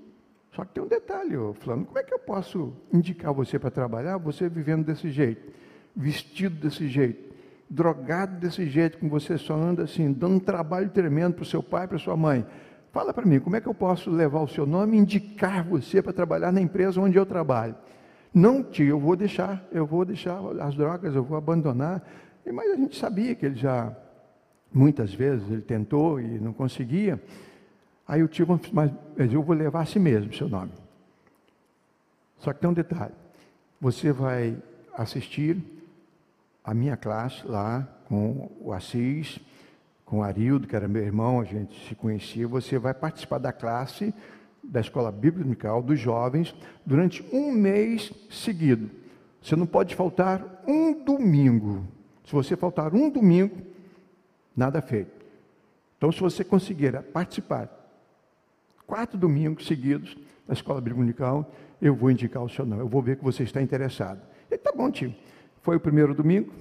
Só 0.52 0.64
que 0.64 0.74
tem 0.74 0.82
um 0.82 0.88
detalhe, 0.88 1.34
falando, 1.60 1.86
como 1.86 1.98
é 1.98 2.02
que 2.02 2.12
eu 2.12 2.18
posso 2.18 2.72
indicar 2.92 3.32
você 3.32 3.58
para 3.58 3.70
trabalhar, 3.70 4.16
você 4.16 4.48
vivendo 4.48 4.84
desse 4.84 5.10
jeito, 5.10 5.52
vestido 5.94 6.56
desse 6.56 6.88
jeito, 6.88 7.32
drogado 7.68 8.40
desse 8.40 8.66
jeito, 8.66 8.98
com 8.98 9.08
você 9.08 9.38
só 9.38 9.54
anda 9.54 9.84
assim, 9.84 10.12
dando 10.12 10.34
um 10.34 10.40
trabalho 10.40 10.90
tremendo 10.90 11.34
para 11.34 11.42
o 11.42 11.46
seu 11.46 11.62
pai, 11.62 11.86
para 11.86 11.98
sua 11.98 12.16
mãe. 12.16 12.44
Fala 12.92 13.14
para 13.14 13.24
mim, 13.24 13.38
como 13.38 13.54
é 13.54 13.60
que 13.60 13.68
eu 13.68 13.74
posso 13.74 14.10
levar 14.10 14.40
o 14.40 14.48
seu 14.48 14.66
nome 14.66 14.96
e 14.96 15.00
indicar 15.00 15.62
você 15.62 16.02
para 16.02 16.12
trabalhar 16.12 16.50
na 16.50 16.60
empresa 16.60 17.00
onde 17.00 17.16
eu 17.16 17.24
trabalho? 17.24 17.76
Não, 18.34 18.62
tio, 18.64 18.86
eu 18.88 18.98
vou 18.98 19.14
deixar, 19.14 19.64
eu 19.70 19.86
vou 19.86 20.04
deixar 20.04 20.40
as 20.60 20.74
drogas, 20.74 21.14
eu 21.14 21.22
vou 21.22 21.38
abandonar. 21.38 22.02
Mas 22.44 22.72
a 22.72 22.76
gente 22.76 22.96
sabia 22.96 23.36
que 23.36 23.46
ele 23.46 23.54
já, 23.54 23.96
muitas 24.72 25.14
vezes, 25.14 25.48
ele 25.48 25.62
tentou 25.62 26.20
e 26.20 26.40
não 26.40 26.52
conseguia. 26.52 27.22
Aí 28.10 28.24
o 28.24 28.26
tio, 28.26 28.44
mas 28.72 28.90
eu 29.32 29.40
vou 29.40 29.54
levar 29.54 29.82
a 29.82 29.86
si 29.86 30.00
mesmo 30.00 30.34
seu 30.34 30.48
nome. 30.48 30.72
Só 32.40 32.52
que 32.52 32.58
tem 32.58 32.68
um 32.68 32.72
detalhe: 32.72 33.14
você 33.80 34.10
vai 34.10 34.60
assistir 34.98 35.56
a 36.64 36.74
minha 36.74 36.96
classe 36.96 37.46
lá 37.46 37.86
com 38.08 38.50
o 38.60 38.72
Assis, 38.72 39.38
com 40.04 40.18
o 40.18 40.22
Arildo, 40.24 40.66
que 40.66 40.74
era 40.74 40.88
meu 40.88 41.04
irmão, 41.04 41.40
a 41.40 41.44
gente 41.44 41.86
se 41.86 41.94
conhecia. 41.94 42.48
Você 42.48 42.80
vai 42.80 42.92
participar 42.92 43.38
da 43.38 43.52
classe 43.52 44.12
da 44.60 44.80
escola 44.80 45.12
bíblica 45.12 45.80
dos 45.80 46.00
jovens 46.00 46.52
durante 46.84 47.24
um 47.32 47.52
mês 47.52 48.12
seguido. 48.28 48.90
Você 49.40 49.54
não 49.54 49.66
pode 49.66 49.94
faltar 49.94 50.64
um 50.66 51.04
domingo. 51.04 51.86
Se 52.24 52.32
você 52.32 52.56
faltar 52.56 52.92
um 52.92 53.08
domingo, 53.08 53.56
nada 54.56 54.82
feito. 54.82 55.12
Então, 55.96 56.10
se 56.10 56.18
você 56.18 56.42
conseguir 56.42 57.00
participar 57.12 57.79
quatro 58.90 59.16
domingos 59.16 59.66
seguidos 59.66 60.16
da 60.48 60.52
escola 60.52 60.80
bíblica 60.80 61.46
eu 61.80 61.94
vou 61.94 62.10
indicar 62.10 62.42
o 62.42 62.48
seu 62.48 62.66
nome. 62.66 62.82
Eu 62.82 62.88
vou 62.88 63.00
ver 63.00 63.16
que 63.16 63.24
você 63.24 63.44
está 63.44 63.62
interessado. 63.62 64.20
E 64.50 64.58
tá 64.58 64.72
bom, 64.72 64.90
tio. 64.90 65.14
Foi 65.62 65.76
o 65.76 65.80
primeiro 65.80 66.12
domingo. 66.12 66.52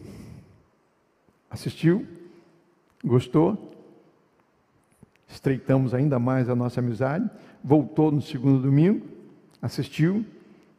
Assistiu? 1.50 2.06
Gostou? 3.04 3.74
Estreitamos 5.28 5.94
ainda 5.94 6.20
mais 6.20 6.50
a 6.50 6.56
nossa 6.56 6.80
amizade 6.80 7.30
voltou 7.64 8.12
no 8.12 8.22
segundo 8.22 8.62
domingo, 8.62 9.06
assistiu, 9.62 10.26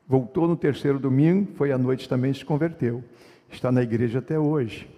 voltou 0.09 0.49
no 0.49 0.57
terceiro 0.57 0.99
domingo, 0.99 1.53
foi 1.55 1.73
à 1.73 1.79
noite 1.79 2.09
também 2.09 2.33
se 2.33 2.45
converteu. 2.45 3.05
Está 3.51 3.71
na 3.71 3.83
igreja 3.83 4.21
até 4.21 4.39
hoje. 4.39 4.89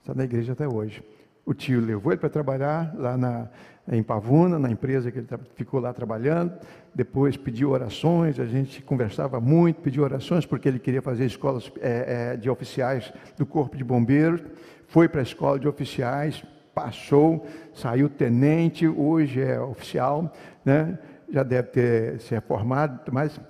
Está 0.00 0.14
na 0.14 0.24
igreja 0.24 0.52
até 0.52 0.68
hoje. 0.68 1.02
O 1.46 1.54
tio 1.54 1.80
levou 1.80 2.12
ele 2.12 2.18
para 2.18 2.28
trabalhar 2.28 2.92
lá 2.98 3.16
na, 3.16 3.48
em 3.88 4.02
Pavuna, 4.02 4.58
na 4.58 4.68
empresa 4.68 5.12
que 5.12 5.18
ele 5.18 5.28
ficou 5.54 5.78
lá 5.78 5.92
trabalhando. 5.92 6.52
Depois 6.92 7.36
pediu 7.36 7.70
orações, 7.70 8.40
a 8.40 8.46
gente 8.46 8.82
conversava 8.82 9.40
muito, 9.40 9.80
pediu 9.80 10.02
orações 10.02 10.44
porque 10.44 10.68
ele 10.68 10.80
queria 10.80 11.00
fazer 11.00 11.24
escolas 11.24 11.70
é, 11.80 12.32
é, 12.32 12.36
de 12.36 12.50
oficiais 12.50 13.12
do 13.38 13.46
Corpo 13.46 13.76
de 13.76 13.84
Bombeiros. 13.84 14.42
Foi 14.88 15.08
para 15.08 15.20
a 15.20 15.22
escola 15.22 15.56
de 15.56 15.68
oficiais, 15.68 16.44
passou, 16.74 17.46
saiu 17.72 18.08
tenente, 18.08 18.88
hoje 18.88 19.40
é 19.40 19.60
oficial, 19.60 20.32
né? 20.64 20.98
já 21.30 21.44
deve 21.44 21.68
ter 21.68 22.20
se 22.20 22.34
reformado, 22.34 23.00
mas 23.12 23.40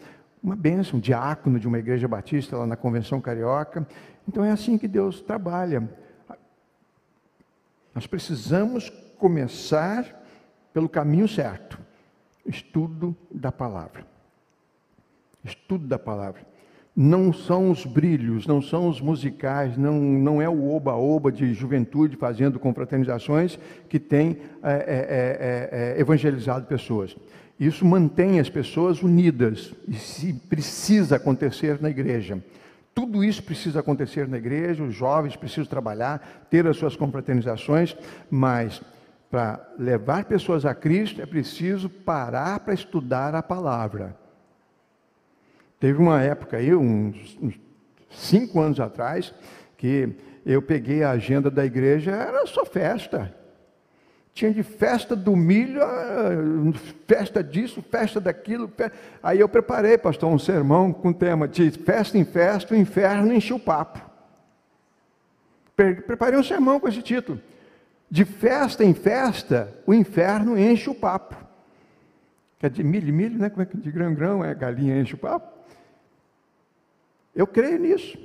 uma 0.42 0.54
bênção, 0.54 0.98
um 0.98 1.00
diácono 1.00 1.58
de 1.58 1.66
uma 1.66 1.78
igreja 1.78 2.06
batista 2.06 2.58
lá 2.58 2.66
na 2.66 2.76
Convenção 2.76 3.20
Carioca. 3.22 3.86
Então 4.28 4.44
é 4.44 4.50
assim 4.50 4.76
que 4.76 4.86
Deus 4.86 5.20
trabalha. 5.22 5.88
Nós 7.96 8.06
precisamos 8.06 8.90
começar 9.18 10.04
pelo 10.72 10.88
caminho 10.88 11.26
certo. 11.26 11.78
Estudo 12.46 13.16
da 13.28 13.50
palavra. 13.50 14.06
Estudo 15.42 15.88
da 15.88 15.98
palavra 15.98 16.42
não 16.96 17.30
são 17.30 17.70
os 17.70 17.84
brilhos, 17.84 18.46
não 18.46 18.62
são 18.62 18.88
os 18.88 19.02
musicais, 19.02 19.76
não, 19.76 20.00
não 20.00 20.40
é 20.40 20.48
o 20.48 20.74
oba-oba 20.74 21.30
de 21.30 21.52
juventude 21.52 22.16
fazendo 22.16 22.58
confraternizações 22.58 23.58
que 23.86 23.98
tem 23.98 24.38
é, 24.62 24.72
é, 24.72 25.94
é, 25.98 26.00
evangelizado 26.00 26.64
pessoas. 26.64 27.14
Isso 27.60 27.84
mantém 27.84 28.40
as 28.40 28.48
pessoas 28.48 29.02
unidas 29.02 29.74
e 29.86 29.94
se 29.94 30.32
precisa 30.32 31.16
acontecer 31.16 31.82
na 31.82 31.90
igreja. 31.90 32.42
Tudo 32.96 33.22
isso 33.22 33.42
precisa 33.42 33.80
acontecer 33.80 34.26
na 34.26 34.38
igreja, 34.38 34.82
os 34.82 34.94
jovens 34.94 35.36
precisam 35.36 35.66
trabalhar, 35.66 36.46
ter 36.48 36.66
as 36.66 36.78
suas 36.78 36.96
confraternizações, 36.96 37.94
mas 38.30 38.80
para 39.30 39.62
levar 39.78 40.24
pessoas 40.24 40.64
a 40.64 40.74
Cristo 40.74 41.20
é 41.20 41.26
preciso 41.26 41.90
parar 41.90 42.58
para 42.60 42.72
estudar 42.72 43.34
a 43.34 43.42
palavra. 43.42 44.16
Teve 45.78 45.98
uma 45.98 46.22
época 46.22 46.56
aí, 46.56 46.74
uns, 46.74 47.36
uns 47.38 47.60
cinco 48.08 48.62
anos 48.62 48.80
atrás, 48.80 49.34
que 49.76 50.16
eu 50.46 50.62
peguei 50.62 51.02
a 51.02 51.10
agenda 51.10 51.50
da 51.50 51.66
igreja, 51.66 52.12
era 52.12 52.46
só 52.46 52.64
festa. 52.64 53.30
Tinha 54.36 54.52
de 54.52 54.62
festa 54.62 55.16
do 55.16 55.34
milho, 55.34 55.80
festa 57.06 57.42
disso, 57.42 57.80
festa 57.80 58.20
daquilo. 58.20 58.70
Aí 59.22 59.40
eu 59.40 59.48
preparei, 59.48 59.96
pastor, 59.96 60.30
um 60.30 60.38
sermão 60.38 60.92
com 60.92 61.08
o 61.08 61.14
tema 61.14 61.48
de 61.48 61.70
festa 61.70 62.18
em 62.18 62.24
festa, 62.26 62.74
o 62.74 62.76
inferno 62.76 63.32
encheu 63.32 63.56
o 63.56 63.58
papo. 63.58 63.98
Preparei 65.74 66.38
um 66.38 66.42
sermão 66.42 66.78
com 66.78 66.86
esse 66.86 67.00
título. 67.00 67.40
De 68.10 68.26
festa 68.26 68.84
em 68.84 68.92
festa, 68.92 69.74
o 69.86 69.94
inferno 69.94 70.58
enche 70.58 70.90
o 70.90 70.94
papo. 70.94 71.34
Que 72.58 72.66
é 72.66 72.68
de 72.68 72.84
milho, 72.84 73.14
milho, 73.14 73.38
né? 73.38 73.48
Como 73.48 73.62
é 73.62 73.64
que 73.64 73.78
de 73.78 73.90
grão, 73.90 74.12
grão, 74.12 74.44
é 74.44 74.54
galinha 74.54 75.00
enche 75.00 75.14
o 75.14 75.18
papo. 75.18 75.50
Eu 77.34 77.46
creio 77.46 77.78
nisso. 77.78 78.18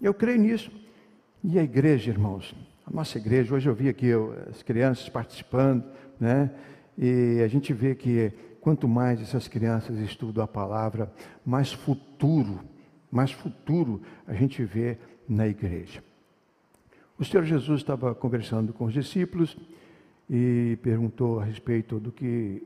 Eu 0.00 0.14
creio 0.14 0.38
nisso. 0.38 0.70
E 1.42 1.58
a 1.58 1.62
igreja, 1.62 2.10
irmãos, 2.10 2.54
a 2.86 2.90
nossa 2.90 3.16
igreja, 3.18 3.54
hoje 3.54 3.68
eu 3.68 3.74
vi 3.74 3.88
aqui 3.88 4.10
as 4.50 4.62
crianças 4.62 5.08
participando, 5.08 5.84
né? 6.20 6.50
E 6.98 7.40
a 7.42 7.48
gente 7.48 7.72
vê 7.72 7.94
que 7.94 8.30
quanto 8.60 8.86
mais 8.86 9.20
essas 9.20 9.48
crianças 9.48 9.98
estudam 9.98 10.44
a 10.44 10.46
palavra, 10.46 11.10
mais 11.44 11.72
futuro, 11.72 12.60
mais 13.10 13.32
futuro 13.32 14.02
a 14.26 14.34
gente 14.34 14.62
vê 14.64 14.98
na 15.26 15.48
igreja. 15.48 16.04
O 17.18 17.24
Senhor 17.24 17.44
Jesus 17.44 17.80
estava 17.80 18.14
conversando 18.14 18.72
com 18.72 18.84
os 18.84 18.92
discípulos 18.92 19.56
e 20.28 20.78
perguntou 20.82 21.40
a 21.40 21.44
respeito 21.44 21.98
do 21.98 22.12
que, 22.12 22.62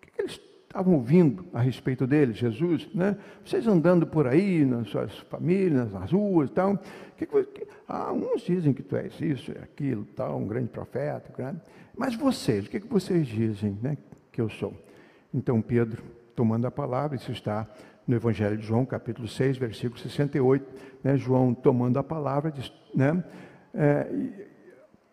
que 0.00 0.22
eles 0.22 0.38
estavam 0.68 0.94
ouvindo 0.94 1.46
a 1.54 1.60
respeito 1.60 2.06
dele, 2.06 2.34
Jesus, 2.34 2.88
né? 2.94 3.16
Vocês 3.44 3.66
andando 3.66 4.06
por 4.06 4.26
aí, 4.26 4.66
nas 4.66 4.88
suas 4.88 5.16
famílias, 5.30 5.90
nas 5.90 6.12
ruas 6.12 6.50
e 6.50 6.52
tal. 6.52 6.78
Que 7.16 7.26
que, 7.26 7.66
ah, 7.88 8.12
uns 8.12 8.42
dizem 8.42 8.74
que 8.74 8.82
tu 8.82 8.94
és 8.94 9.18
isso, 9.20 9.50
aquilo, 9.62 10.04
tal, 10.14 10.38
um 10.38 10.46
grande 10.46 10.68
profeta, 10.68 11.32
grande. 11.36 11.60
mas 11.96 12.14
vocês, 12.14 12.66
o 12.66 12.70
que, 12.70 12.80
que 12.80 12.86
vocês 12.86 13.26
dizem 13.26 13.78
né, 13.82 13.96
que 14.30 14.40
eu 14.40 14.48
sou? 14.48 14.74
Então 15.32 15.60
Pedro, 15.60 16.02
tomando 16.36 16.66
a 16.66 16.70
palavra, 16.70 17.16
isso 17.16 17.32
está 17.32 17.66
no 18.06 18.14
Evangelho 18.14 18.56
de 18.56 18.64
João, 18.64 18.84
capítulo 18.84 19.26
6, 19.26 19.56
versículo 19.56 19.98
68, 19.98 20.64
né, 21.02 21.16
João 21.16 21.52
tomando 21.52 21.98
a 21.98 22.04
palavra, 22.04 22.52
diz, 22.52 22.72
né, 22.94 23.24
é, 23.74 24.08
e, 24.12 24.46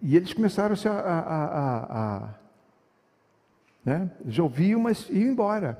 e, 0.01 0.15
eles 0.15 0.33
começaram 0.33 0.75
a, 0.85 0.89
a, 0.89 1.19
a, 1.19 2.25
a 2.25 2.33
né? 3.85 4.09
Eles 4.23 4.39
ouviam, 4.39 4.79
mas 4.79 5.07
iam 5.09 5.31
embora. 5.31 5.79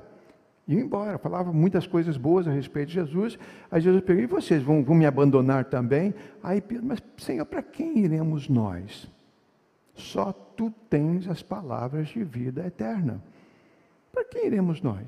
Ia 0.68 0.80
embora, 0.80 1.18
falava 1.18 1.52
muitas 1.52 1.86
coisas 1.86 2.16
boas 2.16 2.48
a 2.48 2.50
respeito 2.50 2.88
de 2.88 2.94
Jesus. 2.94 3.38
Aí 3.70 3.80
Jesus 3.80 4.02
perguntou: 4.02 4.38
e 4.38 4.40
vocês 4.40 4.62
vão, 4.62 4.82
vão 4.82 4.96
me 4.96 5.06
abandonar 5.06 5.66
também? 5.66 6.14
Aí 6.42 6.60
Pedro, 6.60 6.86
mas 6.86 7.02
Senhor, 7.18 7.44
para 7.44 7.62
quem 7.62 7.98
iremos 7.98 8.48
nós? 8.48 9.08
Só 9.94 10.32
tu 10.32 10.72
tens 10.90 11.28
as 11.28 11.42
palavras 11.42 12.08
de 12.08 12.22
vida 12.22 12.66
eterna. 12.66 13.22
Para 14.12 14.24
quem 14.24 14.46
iremos 14.46 14.82
nós? 14.82 15.06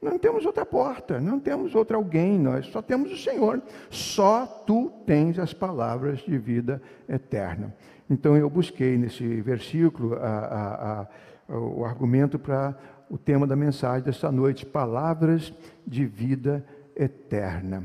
Não 0.00 0.18
temos 0.18 0.44
outra 0.44 0.64
porta, 0.64 1.20
não 1.20 1.40
temos 1.40 1.74
outro 1.74 1.96
alguém, 1.96 2.38
nós 2.38 2.66
só 2.66 2.82
temos 2.82 3.10
o 3.10 3.16
Senhor. 3.16 3.62
Só 3.88 4.46
tu 4.46 4.92
tens 5.06 5.38
as 5.38 5.52
palavras 5.52 6.20
de 6.20 6.36
vida 6.36 6.82
eterna. 7.08 7.74
Então 8.08 8.36
eu 8.36 8.48
busquei 8.48 8.96
nesse 8.96 9.40
versículo 9.40 10.14
a, 10.14 10.18
a, 10.18 11.00
a, 11.00 11.06
o 11.48 11.84
argumento 11.84 12.38
para 12.38 12.76
o 13.08 13.16
tema 13.16 13.46
da 13.46 13.56
mensagem 13.56 14.02
desta 14.02 14.30
noite: 14.30 14.66
palavras 14.66 15.52
de 15.86 16.04
vida 16.04 16.64
eterna. 16.94 17.84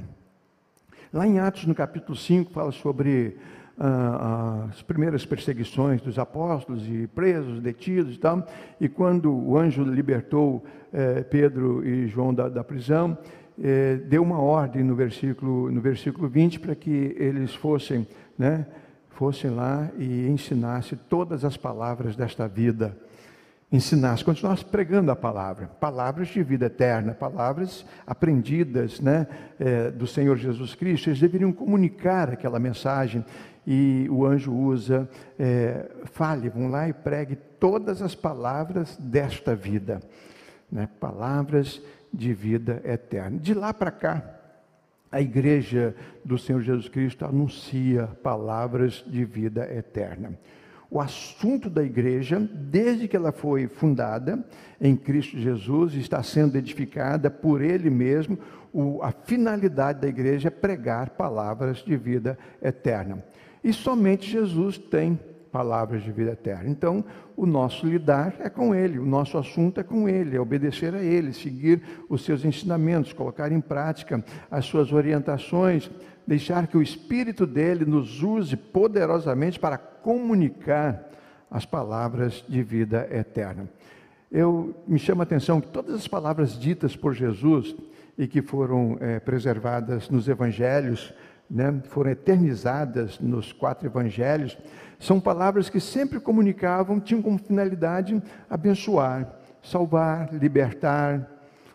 Lá 1.13 1.27
em 1.27 1.39
Atos, 1.39 1.65
no 1.65 1.75
capítulo 1.75 2.18
5, 2.18 2.51
fala 2.51 2.72
sobre 2.72 3.38
ah, 3.77 4.68
as 4.70 4.82
primeiras 4.82 5.25
perseguições 5.25 6.01
dos 6.01 6.18
apóstolos 6.18 6.88
e 6.88 7.08
presos, 7.08 7.62
detidos 7.62 8.15
e 8.15 8.20
tal. 8.20 8.48
E 8.80 8.88
quando 8.88 9.34
o 9.34 9.58
anjo 9.58 9.84
libertou 9.84 10.63
eh, 10.94 11.24
Pedro 11.24 11.86
e 11.86 12.08
João 12.08 12.34
da, 12.34 12.48
da 12.48 12.63
prisão, 12.63 13.18
eh, 13.62 13.96
deu 14.08 14.24
uma 14.24 14.39
ordem 14.39 14.84
no 14.84 14.96
versículo, 14.96 15.70
no 15.70 15.82
versículo 15.82 16.30
20 16.30 16.60
para 16.62 16.75
que 16.75 17.15
eles 17.20 17.53
fossem, 17.53 18.08
né, 18.38 18.65
fossem 19.10 19.51
lá 19.51 19.89
e 19.98 20.27
ensinassem 20.27 20.98
todas 21.10 21.44
as 21.44 21.58
palavras 21.58 22.15
desta 22.15 22.48
vida 22.48 22.98
ensinasse, 23.72 24.24
continuasse 24.24 24.66
pregando 24.66 25.12
a 25.12 25.16
palavra, 25.16 25.68
palavras 25.80 26.28
de 26.28 26.44
vida 26.44 26.66
eterna, 26.66 27.13
palavras 27.13 27.86
aprendidas 28.06 29.00
né, 29.00 29.25
é, 29.58 29.90
do 29.90 30.06
Senhor 30.06 30.36
Jesus 30.36 30.75
Cristo, 30.75 31.10
eles 31.10 31.20
deveriam 31.20 31.54
comunicar 31.54 32.30
aquela 32.30 32.60
mensagem. 32.60 33.24
E 33.66 34.08
o 34.10 34.25
anjo 34.25 34.51
usa, 34.51 35.08
é, 35.40 35.90
fale, 36.06 36.50
vão 36.50 36.68
lá 36.68 36.90
e 36.90 36.94
pregue 36.94 37.36
todas 37.36 38.01
as 38.01 38.16
palavras 38.16 38.98
desta 38.98 39.56
vida, 39.56 40.01
né, 40.70 40.90
palavras 41.00 41.82
de 42.12 42.34
vida 42.34 42.82
eterna. 42.84 43.38
De 43.40 43.54
lá 43.54 43.74
para 43.74 43.92
cá, 43.92 44.22
a 45.10 45.22
igreja 45.22 45.96
do 46.25 46.38
Senhor 46.38 46.62
Jesus 46.62 46.90
Cristo 46.90 47.24
anuncia 47.24 48.08
palavras 48.22 49.04
de 49.08 49.24
vida 49.24 49.72
eterna 49.74 50.38
o 50.91 51.00
assunto 51.00 51.69
da 51.69 51.81
igreja, 51.81 52.38
desde 52.38 53.07
que 53.07 53.15
ela 53.15 53.31
foi 53.31 53.65
fundada 53.65 54.43
em 54.79 54.93
Cristo 54.93 55.39
Jesus, 55.39 55.93
está 55.93 56.21
sendo 56.21 56.57
edificada 56.57 57.31
por 57.31 57.62
Ele 57.62 57.89
mesmo, 57.89 58.38
o, 58.74 59.01
a 59.01 59.13
finalidade 59.13 60.01
da 60.01 60.10
igreja 60.10 60.50
é 60.50 60.51
pregar 60.51 61.12
palavras 61.12 61.77
de 61.77 61.95
vida 61.95 62.38
eterna. 62.62 63.24
E 63.63 63.71
somente 63.71 64.29
Jesus 64.29 64.77
tem 64.77 65.17
palavras 65.50 66.03
de 66.03 66.12
vida 66.12 66.31
eterna. 66.31 66.69
Então, 66.69 67.05
o 67.38 67.45
nosso 67.45 67.86
lidar 67.86 68.36
é 68.39 68.50
com 68.50 68.75
Ele, 68.75 69.00
o 69.00 69.05
nosso 69.05 69.38
assunto 69.38 69.79
é 69.79 69.83
com 69.83 70.10
Ele, 70.10 70.36
é 70.36 70.41
obedecer 70.41 70.93
a 70.93 71.01
Ele, 71.01 71.31
seguir 71.31 71.81
os 72.10 72.25
seus 72.25 72.43
ensinamentos, 72.43 73.13
colocar 73.13 73.50
em 73.50 73.62
prática 73.62 74.21
as 74.50 74.65
suas 74.65 74.91
orientações, 74.91 75.89
deixar 76.27 76.67
que 76.67 76.77
o 76.77 76.81
Espírito 76.81 77.45
dele 77.48 77.86
nos 77.86 78.21
use 78.21 78.57
poderosamente 78.57 79.57
para 79.57 79.90
comunicar 80.01 81.10
as 81.50 81.65
palavras 81.65 82.43
de 82.48 82.63
vida 82.63 83.08
eterna. 83.12 83.70
Eu 84.31 84.74
me 84.88 84.98
chama 84.98 85.24
a 85.24 85.25
atenção 85.25 85.60
que 85.60 85.67
todas 85.67 85.93
as 85.93 86.08
palavras 86.08 86.58
ditas 86.58 86.96
por 86.96 87.13
Jesus 87.13 87.75
e 88.17 88.27
que 88.27 88.41
foram 88.41 88.98
é, 89.01 89.20
preservadas 89.20 90.10
nos 90.10 90.29
evangelhos, 90.29 91.13
né, 91.50 91.81
foram 91.89 92.12
eternizadas 92.12 93.20
nos 93.20 93.51
quatro 93.51 93.86
evangelhos, 93.86 94.58
são 94.98 95.20
palavras 95.20 95.70
que 95.70 95.79
sempre 95.79 96.20
comunicavam, 96.20 97.00
tinham 97.00 97.22
como 97.22 97.38
finalidade 97.38 98.22
abençoar, 98.50 99.36
salvar, 99.62 100.34
libertar, 100.34 101.29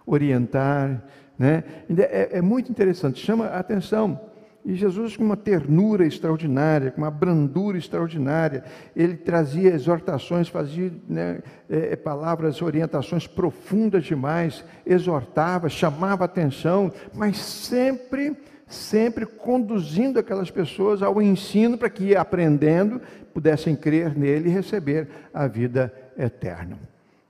orientar. 0.06 1.02
Né? 1.39 1.62
É, 1.91 2.39
é 2.39 2.41
muito 2.41 2.71
interessante, 2.71 3.23
chama 3.23 3.47
a 3.47 3.58
atenção 3.58 4.19
e 4.67 4.75
Jesus, 4.75 5.17
com 5.17 5.23
uma 5.23 5.37
ternura 5.37 6.05
extraordinária, 6.05 6.91
com 6.91 7.00
uma 7.00 7.11
brandura 7.11 7.79
extraordinária, 7.79 8.65
ele 8.97 9.17
trazia 9.17 9.73
exortações, 9.73 10.49
fazia 10.49 10.93
né, 11.09 11.39
é, 11.71 11.93
é, 11.93 11.97
palavras, 11.97 12.61
orientações 12.61 13.29
profundas 13.29 14.02
demais, 14.02 14.65
exortava, 14.85 15.69
chamava 15.69 16.25
atenção, 16.25 16.93
mas 17.15 17.39
sempre, 17.39 18.37
sempre 18.67 19.25
conduzindo 19.25 20.19
aquelas 20.19 20.50
pessoas 20.50 21.00
ao 21.00 21.23
ensino 21.23 21.79
para 21.79 21.89
que, 21.89 22.17
aprendendo, 22.17 23.00
pudessem 23.33 23.76
crer 23.76 24.19
nele 24.19 24.49
e 24.49 24.52
receber 24.52 25.07
a 25.33 25.47
vida 25.47 25.95
eterna. 26.19 26.76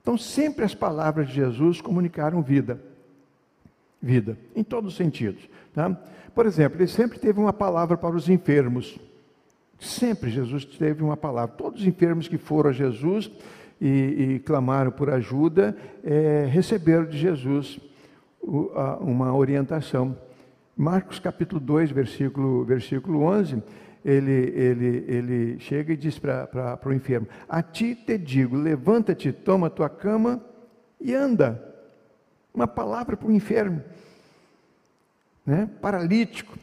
Então, 0.01 0.17
sempre 0.17 0.65
as 0.65 0.73
palavras 0.73 1.27
de 1.27 1.35
Jesus 1.35 1.81
comunicaram 1.81 2.41
vida. 2.41 2.81
Vida, 4.01 4.39
em 4.55 4.63
todos 4.63 4.93
os 4.93 4.97
sentidos. 4.97 5.47
Tá? 5.71 5.95
Por 6.37 6.45
exemplo, 6.45 6.77
ele 6.77 6.87
sempre 6.87 7.17
teve 7.17 7.39
uma 7.39 7.51
palavra 7.51 7.97
para 7.97 8.15
os 8.15 8.29
enfermos. 8.29 8.99
Sempre 9.79 10.29
Jesus 10.29 10.65
teve 10.65 11.01
uma 11.01 11.17
palavra. 11.17 11.55
Todos 11.55 11.81
os 11.81 11.87
enfermos 11.87 12.27
que 12.27 12.37
foram 12.37 12.69
a 12.69 12.73
Jesus 12.73 13.31
e, 13.81 13.87
e 14.35 14.39
clamaram 14.41 14.91
por 14.91 15.09
ajuda, 15.09 15.75
é, 16.03 16.47
receberam 16.47 17.05
de 17.05 17.17
Jesus 17.17 17.79
uma 19.01 19.35
orientação. 19.35 20.15
Marcos 20.77 21.17
capítulo 21.17 21.59
2, 21.59 21.89
versículo, 21.89 22.63
versículo 22.63 23.23
11, 23.23 23.63
ele, 24.05 24.31
ele, 24.31 25.05
ele 25.07 25.59
chega 25.59 25.93
e 25.93 25.97
diz 25.97 26.19
para 26.19 26.79
o 26.85 26.93
enfermo: 26.93 27.27
A 27.49 27.63
ti 27.63 27.95
te 27.95 28.15
digo, 28.15 28.55
levanta-te, 28.55 29.31
toma 29.31 29.71
tua 29.71 29.89
cama 29.89 30.39
e 31.01 31.15
anda. 31.15 31.59
Uma 32.53 32.67
palavra 32.67 33.17
para 33.17 33.27
o 33.27 33.31
enfermo 33.31 33.81
né? 35.47 35.69
paralítico. 35.81 36.59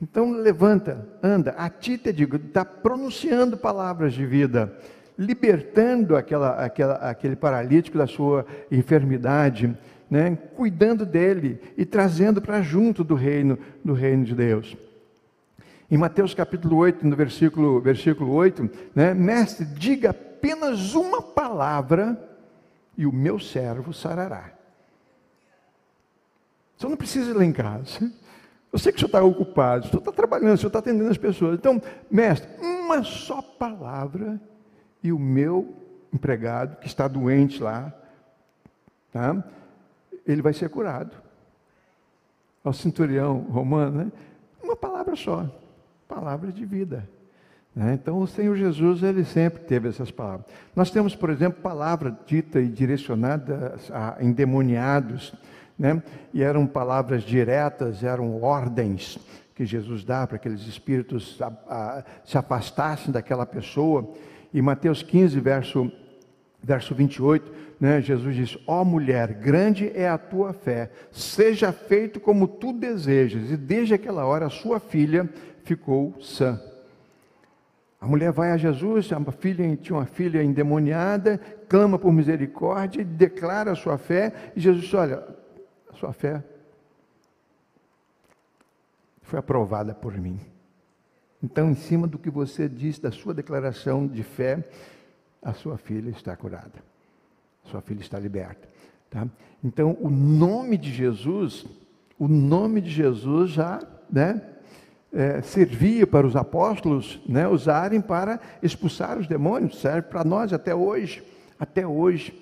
Então 0.00 0.30
levanta, 0.30 1.04
anda, 1.20 1.50
a 1.58 1.68
ti 1.68 1.98
te 1.98 2.12
digo, 2.12 2.36
está 2.36 2.64
pronunciando 2.64 3.56
palavras 3.56 4.14
de 4.14 4.24
vida, 4.24 4.72
libertando 5.18 6.16
aquela, 6.16 6.64
aquela, 6.64 6.94
aquele 6.94 7.34
paralítico 7.34 7.98
da 7.98 8.06
sua 8.06 8.46
enfermidade, 8.70 9.76
né? 10.08 10.38
cuidando 10.54 11.04
dele 11.04 11.60
e 11.76 11.84
trazendo 11.84 12.40
para 12.40 12.62
junto 12.62 13.02
do 13.02 13.16
reino, 13.16 13.58
do 13.84 13.92
reino 13.92 14.24
de 14.24 14.36
Deus. 14.36 14.76
Em 15.90 15.96
Mateus 15.96 16.32
capítulo 16.32 16.76
8, 16.76 17.04
no 17.04 17.16
versículo, 17.16 17.80
versículo 17.80 18.32
8, 18.32 18.70
né? 18.94 19.12
mestre, 19.14 19.64
diga 19.64 20.10
apenas 20.10 20.94
uma 20.94 21.20
palavra 21.20 22.16
e 22.96 23.04
o 23.04 23.12
meu 23.12 23.40
servo 23.40 23.92
sarará. 23.92 24.52
Você 26.76 26.86
não 26.86 26.96
precisa 26.96 27.32
ir 27.32 27.34
lá 27.34 27.44
em 27.44 27.52
casa. 27.52 28.12
Eu 28.72 28.78
sei 28.78 28.92
que 28.92 28.98
o 28.98 29.00
senhor 29.00 29.08
está 29.08 29.22
ocupado, 29.22 29.86
o 29.86 29.88
senhor 29.88 30.00
está 30.00 30.12
trabalhando, 30.12 30.54
o 30.54 30.58
senhor 30.58 30.68
está 30.68 30.78
atendendo 30.78 31.10
as 31.10 31.16
pessoas. 31.16 31.58
Então, 31.58 31.80
mestre, 32.10 32.48
uma 32.60 33.02
só 33.02 33.40
palavra 33.40 34.40
e 35.02 35.12
o 35.12 35.18
meu 35.18 35.74
empregado, 36.12 36.76
que 36.76 36.86
está 36.86 37.08
doente 37.08 37.62
lá, 37.62 37.92
tá? 39.12 39.42
ele 40.26 40.42
vai 40.42 40.52
ser 40.52 40.68
curado. 40.68 41.16
Ao 42.62 42.72
centurião 42.72 43.38
romano, 43.38 44.04
né? 44.04 44.12
uma 44.62 44.76
palavra 44.76 45.16
só, 45.16 45.48
palavra 46.06 46.52
de 46.52 46.64
vida. 46.64 47.08
Né? 47.74 47.94
Então, 47.94 48.18
o 48.18 48.26
Senhor 48.26 48.56
Jesus, 48.56 49.02
ele 49.02 49.24
sempre 49.24 49.62
teve 49.62 49.88
essas 49.88 50.10
palavras. 50.10 50.46
Nós 50.74 50.90
temos, 50.90 51.14
por 51.14 51.30
exemplo, 51.30 51.62
palavra 51.62 52.18
dita 52.26 52.60
e 52.60 52.68
direcionada 52.68 53.76
a 53.92 54.16
endemoniados, 54.20 55.32
né? 55.78 56.02
e 56.34 56.42
eram 56.42 56.66
palavras 56.66 57.22
diretas, 57.22 58.02
eram 58.02 58.42
ordens 58.42 59.18
que 59.54 59.64
Jesus 59.64 60.04
dá 60.04 60.26
para 60.26 60.38
que 60.38 60.48
aqueles 60.48 60.66
espíritos 60.66 61.36
a, 61.40 61.46
a, 61.68 62.04
se 62.24 62.38
afastassem 62.38 63.12
daquela 63.12 63.44
pessoa. 63.44 64.08
E 64.54 64.62
Mateus 64.62 65.02
15, 65.02 65.40
verso, 65.40 65.90
verso 66.62 66.94
28, 66.94 67.52
né, 67.80 68.00
Jesus 68.00 68.36
diz: 68.36 68.58
Ó 68.66 68.82
oh, 68.82 68.84
mulher, 68.84 69.34
grande 69.34 69.90
é 69.94 70.08
a 70.08 70.16
tua 70.16 70.52
fé, 70.52 70.90
seja 71.10 71.72
feito 71.72 72.20
como 72.20 72.46
tu 72.46 72.72
desejas. 72.72 73.50
E 73.50 73.56
desde 73.56 73.94
aquela 73.94 74.24
hora 74.24 74.46
a 74.46 74.50
sua 74.50 74.78
filha 74.78 75.28
ficou 75.64 76.14
sã. 76.20 76.60
A 78.00 78.06
mulher 78.06 78.30
vai 78.30 78.52
a 78.52 78.56
Jesus, 78.56 79.10
a 79.12 79.32
filha, 79.32 79.76
tinha 79.76 79.98
uma 79.98 80.06
filha 80.06 80.40
endemoniada, 80.40 81.40
clama 81.68 81.98
por 81.98 82.12
misericórdia, 82.12 83.04
declara 83.04 83.72
a 83.72 83.74
sua 83.74 83.98
fé, 83.98 84.32
e 84.54 84.60
Jesus 84.60 84.84
diz: 84.84 84.94
Olha, 84.94 85.37
sua 85.98 86.12
fé 86.12 86.42
foi 89.22 89.38
aprovada 89.38 89.94
por 89.94 90.16
mim. 90.16 90.40
Então, 91.42 91.70
em 91.70 91.74
cima 91.74 92.06
do 92.06 92.18
que 92.18 92.30
você 92.30 92.68
disse, 92.68 93.00
da 93.00 93.12
sua 93.12 93.34
declaração 93.34 94.06
de 94.06 94.22
fé, 94.22 94.64
a 95.42 95.52
sua 95.52 95.76
filha 95.76 96.10
está 96.10 96.36
curada. 96.36 96.82
Sua 97.64 97.80
filha 97.80 98.00
está 98.00 98.18
liberta. 98.18 98.68
Tá? 99.10 99.26
Então, 99.62 99.96
o 100.00 100.08
nome 100.08 100.76
de 100.76 100.92
Jesus, 100.92 101.66
o 102.18 102.26
nome 102.26 102.80
de 102.80 102.90
Jesus 102.90 103.50
já 103.50 103.80
né, 104.10 104.42
é, 105.12 105.42
servia 105.42 106.06
para 106.06 106.26
os 106.26 106.34
apóstolos 106.34 107.20
né, 107.28 107.46
usarem 107.46 108.00
para 108.00 108.40
expulsar 108.62 109.18
os 109.18 109.26
demônios, 109.26 109.80
serve 109.80 110.08
para 110.08 110.24
nós 110.24 110.52
até 110.52 110.74
hoje. 110.74 111.22
Até 111.58 111.86
hoje. 111.86 112.32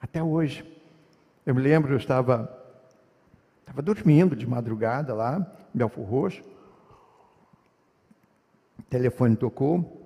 Até 0.00 0.22
hoje. 0.22 0.73
Eu 1.46 1.54
me 1.54 1.60
lembro, 1.60 1.92
eu 1.92 1.98
estava, 1.98 2.50
estava 3.60 3.82
dormindo 3.82 4.34
de 4.34 4.46
madrugada 4.46 5.12
lá, 5.12 5.46
em 5.74 5.78
Belfor 5.78 6.04
Roxo. 6.04 6.42
O 8.78 8.82
telefone 8.84 9.36
tocou. 9.36 10.00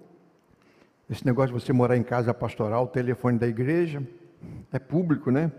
Esse 1.09 1.25
negócio 1.25 1.55
de 1.55 1.63
você 1.63 1.73
morar 1.73 1.97
em 1.97 2.03
casa 2.03 2.35
pastoral, 2.35 2.85
o 2.85 2.89
telefone 2.89 3.39
da 3.39 3.47
igreja, 3.47 4.03
é 4.73 4.81
público, 4.81 5.31
né? 5.31 5.53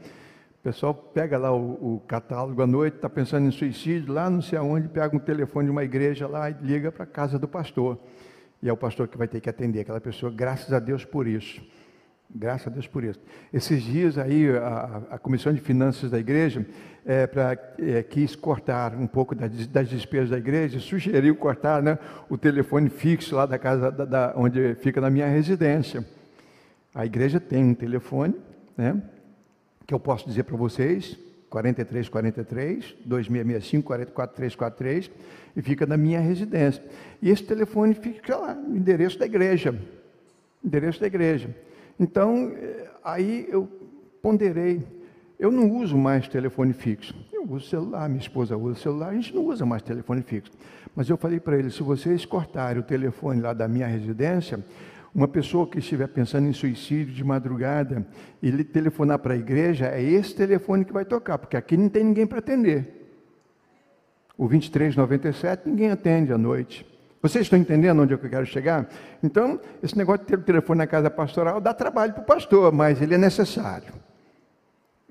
O 0.60 0.62
pessoal 0.62 0.94
pega 0.94 1.38
lá 1.38 1.54
o, 1.56 1.96
o 1.96 2.00
catálogo 2.02 2.62
à 2.62 2.68
noite, 2.68 2.98
está 2.98 3.10
pensando 3.10 3.48
em 3.48 3.52
suicídio, 3.52 4.12
lá 4.14 4.30
não 4.30 4.42
sei 4.42 4.60
aonde, 4.60 4.90
pega 4.90 5.16
um 5.16 5.20
telefone 5.20 5.68
de 5.68 5.72
uma 5.72 5.86
igreja 5.86 6.28
lá 6.28 6.50
e 6.50 6.58
liga 6.62 6.92
para 6.92 7.06
a 7.06 7.08
casa 7.08 7.40
do 7.40 7.48
pastor. 7.48 7.98
E 8.62 8.68
é 8.68 8.74
o 8.74 8.78
pastor 8.78 9.08
que 9.08 9.18
vai 9.18 9.30
ter 9.30 9.40
que 9.40 9.50
atender 9.50 9.80
aquela 9.80 10.02
pessoa, 10.02 10.30
graças 10.30 10.74
a 10.74 10.80
Deus 10.80 11.06
por 11.06 11.26
isso. 11.26 11.62
Graças 12.34 12.68
a 12.68 12.70
Deus 12.70 12.86
por 12.86 13.04
isso. 13.04 13.20
Esses 13.52 13.82
dias 13.82 14.18
aí, 14.18 14.50
a, 14.50 15.02
a 15.12 15.18
Comissão 15.18 15.52
de 15.52 15.60
Finanças 15.60 16.12
da 16.12 16.20
Igreja 16.20 16.64
é, 17.04 17.26
pra, 17.26 17.58
é, 17.80 18.04
quis 18.04 18.36
cortar 18.36 18.94
um 18.96 19.08
pouco 19.08 19.34
das, 19.34 19.66
das 19.66 19.90
despesas 19.90 20.30
da 20.30 20.38
igreja, 20.38 20.80
sugeriu 20.80 21.36
cortar 21.36 21.82
né, 21.82 21.98
o 22.30 22.38
telefone 22.38 22.88
fixo 22.88 23.36
lá 23.36 23.48
da 23.48 23.58
casa 23.58 23.92
da, 23.92 24.06
da, 24.06 24.34
onde 24.36 24.76
fica 24.76 25.02
na 25.02 25.10
minha 25.10 25.28
residência. 25.28 26.06
A 26.94 27.06
igreja 27.06 27.40
tem 27.40 27.64
um 27.64 27.74
telefone, 27.74 28.36
né, 28.78 29.02
que 29.88 29.94
eu 29.94 30.00
posso 30.00 30.28
dizer 30.28 30.44
para 30.44 30.56
vocês, 30.56 31.18
4343 31.50 32.96
2665 33.06 33.88
44343 33.88 35.12
e 35.56 35.62
fica 35.64 35.88
na 35.88 35.98
minha 35.98 36.20
residência. 36.20 36.84
E 37.24 37.32
esse 37.32 37.44
telefone 37.44 37.96
fica 37.96 38.38
lá, 38.38 38.54
endereço 38.54 39.18
da 39.18 39.26
igreja. 39.26 39.74
Endereço 40.64 41.00
da 41.00 41.08
igreja. 41.08 41.50
Então, 42.00 42.54
aí 43.04 43.46
eu 43.50 43.68
ponderei. 44.22 44.82
Eu 45.38 45.52
não 45.52 45.72
uso 45.72 45.98
mais 45.98 46.28
telefone 46.28 46.74
fixo. 46.74 47.14
Eu 47.32 47.46
uso 47.50 47.68
celular, 47.68 48.08
minha 48.08 48.22
esposa 48.22 48.58
usa 48.58 48.80
celular, 48.80 49.10
a 49.10 49.14
gente 49.14 49.34
não 49.34 49.46
usa 49.46 49.66
mais 49.66 49.82
telefone 49.82 50.22
fixo. 50.22 50.52
Mas 50.96 51.10
eu 51.10 51.18
falei 51.18 51.40
para 51.40 51.58
ele: 51.58 51.70
se 51.70 51.84
vocês 51.84 52.26
cortarem 52.26 52.82
o 52.82 52.86
telefone 52.86 53.42
lá 53.42 53.54
da 53.54 53.68
minha 53.68 53.88
residência, 53.88 54.64
uma 55.14 55.28
pessoa 55.28 55.68
que 55.68 55.80
estiver 55.80 56.08
pensando 56.08 56.48
em 56.48 56.54
suicídio 56.54 57.14
de 57.14 57.24
madrugada 57.24 58.06
e 58.42 58.48
ele 58.48 58.64
telefonar 58.64 59.20
para 59.20 59.34
a 59.34 59.38
igreja, 59.38 59.88
é 59.88 60.02
esse 60.02 60.36
telefone 60.36 60.86
que 60.86 60.94
vai 60.94 61.06
tocar, 61.06 61.38
porque 61.38 61.58
aqui 61.58 61.76
não 61.76 61.90
tem 61.90 62.04
ninguém 62.04 62.28
para 62.28 62.40
atender. 62.40 62.96
O 64.38 64.48
2397 64.48 65.68
ninguém 65.68 65.92
atende 65.92 66.32
à 66.32 66.38
noite. 66.38 66.89
Vocês 67.22 67.46
estão 67.46 67.60
entendendo 67.60 68.02
onde 68.02 68.14
eu 68.14 68.18
quero 68.18 68.46
chegar? 68.46 68.88
Então, 69.22 69.60
esse 69.84 69.98
negócio 69.98 70.22
de 70.22 70.28
ter 70.28 70.40
o 70.40 70.44
telefone 70.44 70.78
na 70.78 70.88
casa 70.88 71.10
pastoral 71.10 71.60
dá 71.60 71.74
trabalho 71.74 72.14
para 72.14 72.22
o 72.22 72.26
pastor, 72.26 72.72
mas 72.72 73.02
ele 73.02 73.14
é 73.14 73.18
necessário. 73.18 73.94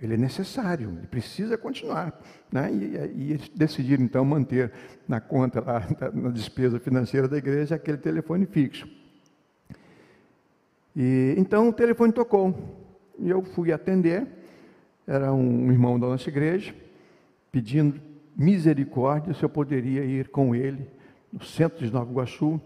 Ele 0.00 0.14
é 0.14 0.16
necessário, 0.16 0.90
ele 0.96 1.06
precisa 1.06 1.58
continuar. 1.58 2.18
Né? 2.50 2.72
E, 2.72 3.34
e 3.34 3.40
decidiram, 3.54 4.02
então, 4.02 4.24
manter 4.24 4.72
na 5.06 5.20
conta, 5.20 5.60
lá, 5.60 5.82
na 6.14 6.30
despesa 6.30 6.78
financeira 6.80 7.28
da 7.28 7.36
igreja, 7.36 7.74
aquele 7.74 7.98
telefone 7.98 8.46
fixo. 8.46 8.88
E, 10.96 11.34
então, 11.36 11.68
o 11.68 11.72
telefone 11.72 12.12
tocou. 12.12 12.54
E 13.18 13.28
eu 13.28 13.42
fui 13.42 13.70
atender. 13.70 14.26
Era 15.06 15.32
um 15.32 15.70
irmão 15.70 15.98
da 15.98 16.06
nossa 16.06 16.28
igreja, 16.28 16.74
pedindo 17.50 18.00
misericórdia 18.36 19.34
se 19.34 19.42
eu 19.42 19.48
poderia 19.48 20.04
ir 20.04 20.28
com 20.28 20.54
ele 20.54 20.97
no 21.32 21.42
centro 21.42 21.84
de 21.84 21.92
Nova 21.92 22.10
Iguaçu, 22.10 22.60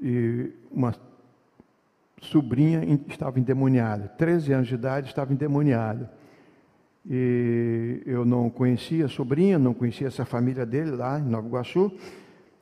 e 0.00 0.50
uma 0.70 0.94
sobrinha 2.20 2.82
estava 3.08 3.38
endemoniada, 3.38 4.08
13 4.08 4.52
anos 4.52 4.68
de 4.68 4.74
idade, 4.74 5.08
estava 5.08 5.32
endemoniada. 5.32 6.10
E 7.08 8.02
eu 8.06 8.24
não 8.24 8.48
conhecia 8.48 9.06
a 9.06 9.08
sobrinha, 9.08 9.58
não 9.58 9.74
conhecia 9.74 10.06
essa 10.06 10.24
família 10.24 10.64
dele 10.64 10.92
lá 10.92 11.18
em 11.18 11.24
Nova 11.24 11.46
Iguaçu. 11.46 11.92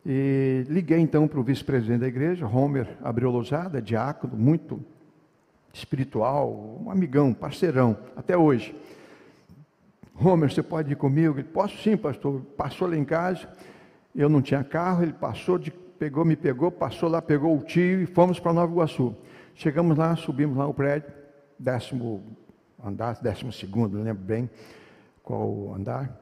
E 0.04 0.64
liguei 0.68 0.98
então 0.98 1.28
para 1.28 1.38
o 1.38 1.42
vice-presidente 1.42 2.00
da 2.00 2.08
igreja, 2.08 2.46
Homer 2.46 2.88
Abreu 3.02 3.30
Lousada, 3.30 3.82
diácono, 3.82 4.34
muito 4.34 4.82
espiritual, 5.72 6.80
um 6.82 6.90
amigão, 6.90 7.34
parceirão, 7.34 7.96
até 8.16 8.36
hoje. 8.36 8.74
Homer, 10.14 10.50
você 10.50 10.62
pode 10.62 10.92
ir 10.92 10.96
comigo? 10.96 11.42
Posso 11.44 11.76
sim, 11.82 11.96
pastor. 11.96 12.40
Passou 12.56 12.88
lá 12.88 12.96
em 12.96 13.04
casa, 13.04 13.48
eu 14.14 14.28
não 14.28 14.42
tinha 14.42 14.64
carro, 14.64 15.02
ele 15.02 15.12
passou, 15.12 15.58
de, 15.58 15.70
pegou, 15.70 16.24
me 16.24 16.36
pegou, 16.36 16.70
passou 16.70 17.08
lá, 17.08 17.20
pegou 17.20 17.56
o 17.56 17.62
tio 17.62 18.02
e 18.02 18.06
fomos 18.06 18.40
para 18.40 18.52
Nova 18.52 18.72
Iguaçu. 18.72 19.14
Chegamos 19.54 19.96
lá, 19.96 20.16
subimos 20.16 20.56
lá 20.56 20.66
o 20.66 20.74
prédio, 20.74 21.12
décimo 21.58 22.22
andar, 22.82 23.20
décimo 23.20 23.52
segundo, 23.52 23.98
não 23.98 24.04
lembro 24.04 24.22
bem 24.22 24.48
qual 25.22 25.74
andar. 25.74 26.18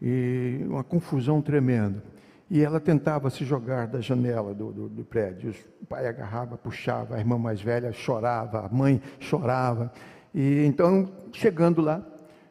E 0.00 0.60
uma 0.68 0.84
confusão 0.84 1.40
tremenda. 1.40 2.02
E 2.50 2.60
ela 2.60 2.78
tentava 2.78 3.30
se 3.30 3.44
jogar 3.44 3.86
da 3.86 4.00
janela 4.00 4.52
do, 4.52 4.70
do, 4.72 4.88
do 4.88 5.04
prédio. 5.04 5.54
O 5.80 5.86
pai 5.86 6.06
agarrava, 6.06 6.58
puxava, 6.58 7.16
a 7.16 7.18
irmã 7.18 7.38
mais 7.38 7.62
velha 7.62 7.92
chorava, 7.92 8.66
a 8.66 8.68
mãe 8.68 9.00
chorava. 9.18 9.90
E 10.34 10.64
então, 10.66 11.10
chegando 11.32 11.80
lá, 11.80 12.02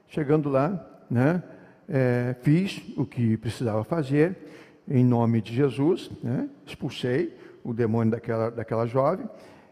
chegando 0.08 0.50
lá, 0.50 0.84
né? 1.10 1.44
É, 1.92 2.34
fiz 2.42 2.82
o 2.96 3.06
que 3.06 3.36
precisava 3.36 3.84
fazer, 3.84 4.38
em 4.88 5.04
nome 5.04 5.42
de 5.42 5.54
Jesus, 5.54 6.10
né? 6.24 6.48
expulsei 6.66 7.38
o 7.64 7.74
demônio 7.74 8.12
daquela, 8.12 8.50
daquela 8.50 8.88
jovem, 8.88 9.30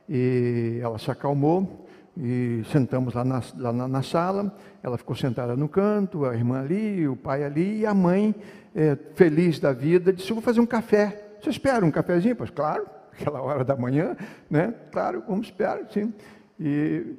e 0.07 0.79
ela 0.81 0.99
se 0.99 1.09
acalmou, 1.09 1.87
e 2.17 2.61
sentamos 2.71 3.13
lá 3.13 3.23
na, 3.23 3.41
lá 3.57 3.71
na, 3.71 3.87
na, 3.87 4.03
sala, 4.03 4.53
ela 4.83 4.97
ficou 4.97 5.15
sentada 5.15 5.55
no 5.55 5.69
canto, 5.69 6.25
a 6.25 6.35
irmã 6.35 6.59
ali, 6.59 7.07
o 7.07 7.15
pai 7.15 7.45
ali, 7.45 7.79
e 7.79 7.85
a 7.85 7.93
mãe, 7.93 8.35
é, 8.75 8.97
feliz 9.15 9.57
da 9.57 9.71
vida, 9.71 10.11
disse, 10.11 10.33
vou 10.33 10.41
fazer 10.41 10.59
um 10.59 10.65
café, 10.65 11.37
você 11.41 11.49
espera 11.49 11.85
um 11.85 11.91
cafezinho? 11.91 12.35
Pois 12.35 12.49
claro, 12.49 12.85
aquela 13.13 13.41
hora 13.41 13.63
da 13.63 13.77
manhã, 13.77 14.17
né? 14.49 14.73
Claro, 14.91 15.23
vamos 15.25 15.47
esperar, 15.47 15.79
sim. 15.89 16.13
E 16.59 17.15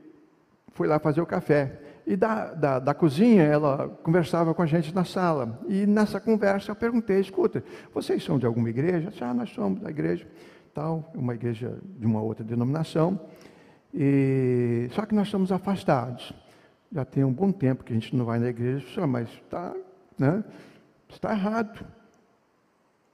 fui 0.74 0.86
lá 0.86 0.98
fazer 0.98 1.22
o 1.22 1.26
café. 1.26 1.89
E 2.10 2.16
da, 2.16 2.46
da, 2.46 2.78
da, 2.80 2.92
cozinha, 2.92 3.44
ela 3.44 3.88
conversava 4.02 4.52
com 4.52 4.60
a 4.62 4.66
gente 4.66 4.92
na 4.92 5.04
sala. 5.04 5.60
E 5.68 5.86
nessa 5.86 6.18
conversa 6.18 6.72
eu 6.72 6.74
perguntei: 6.74 7.20
escuta, 7.20 7.62
vocês 7.94 8.24
são 8.24 8.36
de 8.36 8.44
alguma 8.44 8.68
igreja? 8.68 9.12
Ah, 9.20 9.32
nós 9.32 9.50
somos 9.50 9.78
da 9.78 9.90
igreja, 9.90 10.26
tal, 10.74 11.08
uma 11.14 11.36
igreja 11.36 11.78
de 11.84 12.04
uma 12.04 12.20
outra 12.20 12.42
denominação. 12.42 13.20
E, 13.94 14.88
só 14.90 15.06
que 15.06 15.14
nós 15.14 15.28
estamos 15.28 15.52
afastados. 15.52 16.32
Já 16.90 17.04
tem 17.04 17.22
um 17.22 17.32
bom 17.32 17.52
tempo 17.52 17.84
que 17.84 17.92
a 17.92 17.94
gente 17.94 18.16
não 18.16 18.24
vai 18.24 18.40
na 18.40 18.48
igreja, 18.48 19.06
mas 19.06 19.28
está 19.28 19.72
né, 20.18 20.42
está 21.08 21.30
errado. 21.30 21.86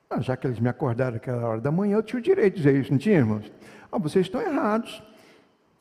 Ah, 0.08 0.22
já 0.22 0.38
que 0.38 0.46
eles 0.46 0.58
me 0.58 0.70
acordaram 0.70 1.16
aquela 1.16 1.46
hora 1.46 1.60
da 1.60 1.70
manhã, 1.70 1.96
eu 1.96 2.02
tinha 2.02 2.18
o 2.18 2.22
direito 2.22 2.54
de 2.54 2.62
dizer 2.62 2.80
isso, 2.80 2.90
não 2.90 2.98
tinha, 2.98 3.16
irmãos? 3.16 3.52
Ah, 3.92 3.98
vocês 3.98 4.24
estão 4.24 4.40
errados 4.40 5.02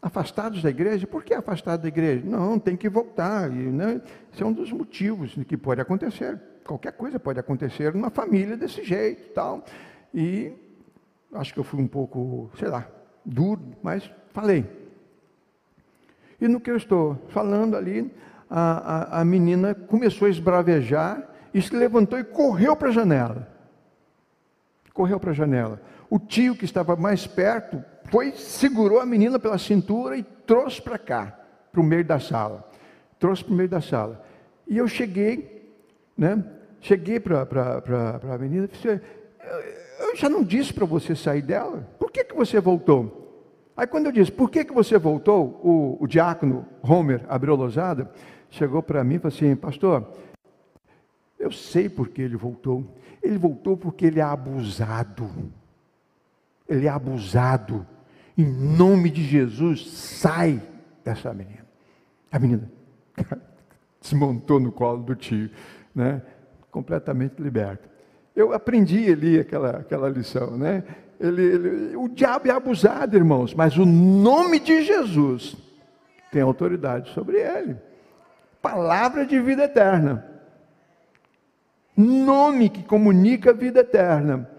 afastados 0.06 0.62
da 0.62 0.70
igreja. 0.70 1.08
Por 1.08 1.24
que 1.24 1.34
afastado 1.34 1.82
da 1.82 1.88
igreja? 1.88 2.24
Não, 2.24 2.60
tem 2.60 2.78
que 2.78 2.88
voltar. 2.88 3.52
E, 3.52 3.56
né, 3.56 4.00
esse 4.32 4.44
é 4.44 4.46
um 4.46 4.54
dos 4.54 4.72
motivos 4.72 5.34
que 5.48 5.58
pode 5.58 5.82
acontecer. 5.82 6.40
Qualquer 6.64 6.94
coisa 6.94 7.20
pode 7.20 7.40
acontecer 7.40 7.92
numa 7.92 8.12
família 8.12 8.56
desse 8.56 8.84
jeito 8.84 9.34
tal. 9.34 9.66
E 10.14 10.54
acho 11.34 11.52
que 11.52 11.60
eu 11.60 11.64
fui 11.64 11.82
um 11.82 11.88
pouco, 11.88 12.52
sei 12.60 12.68
lá, 12.68 12.88
duro, 13.26 13.64
mas 13.82 14.08
falei. 14.32 14.64
E 16.40 16.48
no 16.48 16.60
que 16.60 16.70
eu 16.70 16.78
estou 16.78 17.18
falando 17.30 17.76
ali, 17.76 18.14
a, 18.48 19.18
a, 19.18 19.22
a 19.22 19.26
menina 19.26 19.74
começou 19.74 20.28
a 20.28 20.30
esbravejar 20.30 21.28
e 21.52 21.60
se 21.60 21.76
levantou 21.76 22.20
e 22.20 22.24
correu 22.24 22.76
para 22.76 22.90
a 22.90 22.92
janela. 22.92 23.48
Correu 24.94 25.20
para 25.20 25.32
a 25.32 25.34
janela. 25.34 25.82
O 26.12 26.20
tio 26.20 26.56
que 26.56 26.66
estava 26.66 26.96
mais 26.96 27.26
perto 27.26 27.84
foi, 28.10 28.32
segurou 28.32 29.00
a 29.00 29.06
menina 29.06 29.40
pela 29.40 29.58
cintura 29.58 30.18
e 30.18 30.24
trouxe 30.24 30.82
para 30.82 30.98
cá, 30.98 31.38
para 31.72 31.82
o 31.82 31.84
meio 31.84 32.06
da 32.06 32.20
sala. 32.20 32.70
Trouxe 33.20 33.44
para 33.44 33.54
o 33.54 33.56
meio 33.56 33.70
da 33.70 33.82
sala. 33.82 34.24
E 34.68 34.78
eu 34.78 34.88
cheguei, 34.88 35.74
né? 36.18 36.44
Cheguei 36.82 37.20
para 37.20 37.48
a 38.32 38.38
menina 38.38 38.66
e 38.66 38.68
disse, 38.68 39.02
eu 40.00 40.16
já 40.16 40.30
não 40.30 40.44
disse 40.44 40.74
para 40.74 40.86
você 40.86 41.16
sair 41.16 41.42
dela, 41.42 41.88
por 41.98 42.12
que, 42.12 42.24
que 42.24 42.36
você 42.36 42.60
voltou? 42.60 43.24
Aí 43.76 43.88
quando 43.88 44.06
eu 44.06 44.12
disse, 44.12 44.32
por 44.32 44.50
que, 44.50 44.64
que 44.64 44.74
você 44.74 44.98
voltou? 44.98 45.60
O, 45.64 45.98
o 46.04 46.08
diácono 46.08 46.66
Homer 46.82 47.26
abriu 47.28 47.56
lousada, 47.56 48.10
chegou 48.50 48.82
para 48.82 49.04
mim 49.04 49.16
e 49.16 49.20
falou 49.20 49.36
assim, 49.36 49.56
pastor, 49.56 50.08
eu 51.38 51.52
sei 51.52 51.90
por 51.90 52.10
que 52.10 52.22
ele 52.22 52.38
voltou. 52.38 52.86
Ele 53.22 53.38
voltou 53.38 53.76
porque 53.76 54.06
ele 54.06 54.20
é 54.20 54.24
abusado. 54.24 55.30
Ele 56.68 56.88
é 56.88 56.90
abusado. 56.90 57.86
Em 58.38 58.46
nome 58.46 59.10
de 59.10 59.24
Jesus, 59.24 59.90
sai 59.90 60.62
dessa 61.04 61.34
menina. 61.34 61.66
A 62.32 62.40
menina 62.40 62.70
desmontou 64.02 64.60
no 64.60 64.72
colo 64.72 65.04
do 65.04 65.16
tio, 65.16 65.50
né? 65.94 66.22
completamente 66.70 67.42
liberta. 67.42 67.90
Eu 68.36 68.52
aprendi 68.52 69.10
ali 69.10 69.40
aquela, 69.40 69.78
aquela 69.78 70.10
lição, 70.10 70.58
né? 70.58 70.84
Ele, 71.18 71.42
ele, 71.42 71.96
o 71.96 72.10
diabo 72.10 72.50
é 72.50 72.52
abusado, 72.52 73.16
irmãos, 73.16 73.54
mas 73.54 73.78
o 73.78 73.86
nome 73.86 74.60
de 74.60 74.84
Jesus 74.84 75.56
tem 76.30 76.42
autoridade 76.42 77.10
sobre 77.12 77.38
ele. 77.38 77.78
Palavra 78.62 79.26
de 79.26 79.40
vida 79.40 79.64
eterna. 79.64 80.26
Nome 81.96 82.68
que 82.68 82.84
comunica 82.84 83.52
a 83.52 83.54
vida 83.54 83.80
eterna. 83.80 84.50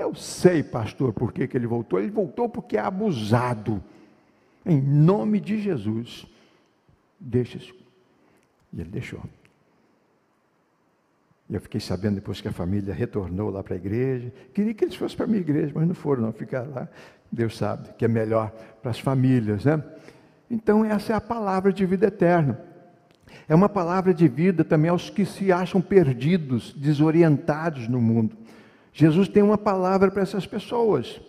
Eu 0.00 0.14
sei, 0.14 0.62
pastor, 0.62 1.12
por 1.12 1.30
que, 1.30 1.46
que 1.46 1.54
ele 1.54 1.66
voltou. 1.66 2.00
Ele 2.00 2.10
voltou 2.10 2.48
porque 2.48 2.78
é 2.78 2.80
abusado. 2.80 3.82
Em 4.64 4.80
nome 4.80 5.38
de 5.38 5.60
Jesus. 5.60 6.26
Deixa-se. 7.18 7.74
E 8.72 8.80
ele 8.80 8.88
deixou. 8.88 9.20
E 11.50 11.54
eu 11.54 11.60
fiquei 11.60 11.80
sabendo 11.80 12.14
depois 12.14 12.40
que 12.40 12.48
a 12.48 12.52
família 12.52 12.94
retornou 12.94 13.50
lá 13.50 13.62
para 13.62 13.74
a 13.74 13.76
igreja. 13.76 14.32
Queria 14.54 14.72
que 14.72 14.84
eles 14.84 14.94
fossem 14.94 15.18
para 15.18 15.26
a 15.26 15.28
minha 15.28 15.40
igreja, 15.40 15.70
mas 15.74 15.86
não 15.86 15.94
foram, 15.94 16.22
não. 16.22 16.32
Ficaram 16.32 16.72
lá. 16.72 16.88
Deus 17.30 17.58
sabe 17.58 17.92
que 17.98 18.04
é 18.04 18.08
melhor 18.08 18.50
para 18.80 18.92
as 18.92 18.98
famílias, 18.98 19.66
né? 19.66 19.84
Então, 20.50 20.82
essa 20.82 21.12
é 21.12 21.16
a 21.16 21.20
palavra 21.20 21.72
de 21.72 21.84
vida 21.84 22.06
eterna. 22.06 22.58
É 23.46 23.54
uma 23.54 23.68
palavra 23.68 24.14
de 24.14 24.26
vida 24.26 24.64
também 24.64 24.90
aos 24.90 25.10
que 25.10 25.26
se 25.26 25.52
acham 25.52 25.80
perdidos, 25.80 26.72
desorientados 26.72 27.86
no 27.86 28.00
mundo. 28.00 28.36
Jesus 28.92 29.28
tem 29.28 29.42
uma 29.42 29.58
palavra 29.58 30.10
para 30.10 30.22
essas 30.22 30.46
pessoas. 30.46 31.20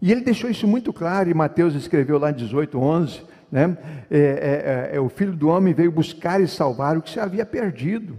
E 0.00 0.12
ele 0.12 0.20
deixou 0.20 0.50
isso 0.50 0.66
muito 0.66 0.92
claro, 0.92 1.30
e 1.30 1.34
Mateus 1.34 1.74
escreveu 1.74 2.18
lá 2.18 2.30
em 2.30 2.34
18, 2.34 2.78
11, 2.78 3.22
né? 3.50 3.76
É, 4.10 4.18
é, 4.18 4.90
é, 4.92 4.96
é, 4.96 5.00
o 5.00 5.08
Filho 5.08 5.32
do 5.32 5.48
Homem 5.48 5.72
veio 5.72 5.90
buscar 5.90 6.40
e 6.40 6.48
salvar 6.48 6.96
o 6.96 7.02
que 7.02 7.10
se 7.10 7.20
havia 7.20 7.46
perdido. 7.46 8.16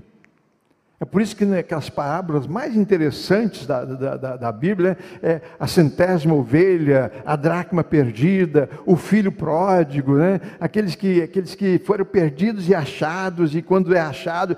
É 1.00 1.06
por 1.06 1.22
isso 1.22 1.36
que 1.36 1.46
né, 1.46 1.64
parábolas 1.94 2.48
mais 2.48 2.76
interessantes 2.76 3.68
da, 3.68 3.86
da, 3.86 4.18
da, 4.18 4.36
da 4.36 4.52
Bíblia 4.52 4.98
é 5.22 5.42
a 5.60 5.68
centésima 5.68 6.34
ovelha, 6.34 7.12
a 7.24 7.36
dracma 7.36 7.84
perdida, 7.84 8.68
o 8.84 8.96
filho 8.96 9.32
pródigo, 9.32 10.18
né? 10.18 10.42
aqueles, 10.60 10.96
que, 10.96 11.22
aqueles 11.22 11.54
que 11.54 11.78
foram 11.78 12.04
perdidos 12.04 12.68
e 12.68 12.74
achados, 12.74 13.56
e 13.56 13.62
quando 13.62 13.96
é 13.96 14.00
achado, 14.00 14.58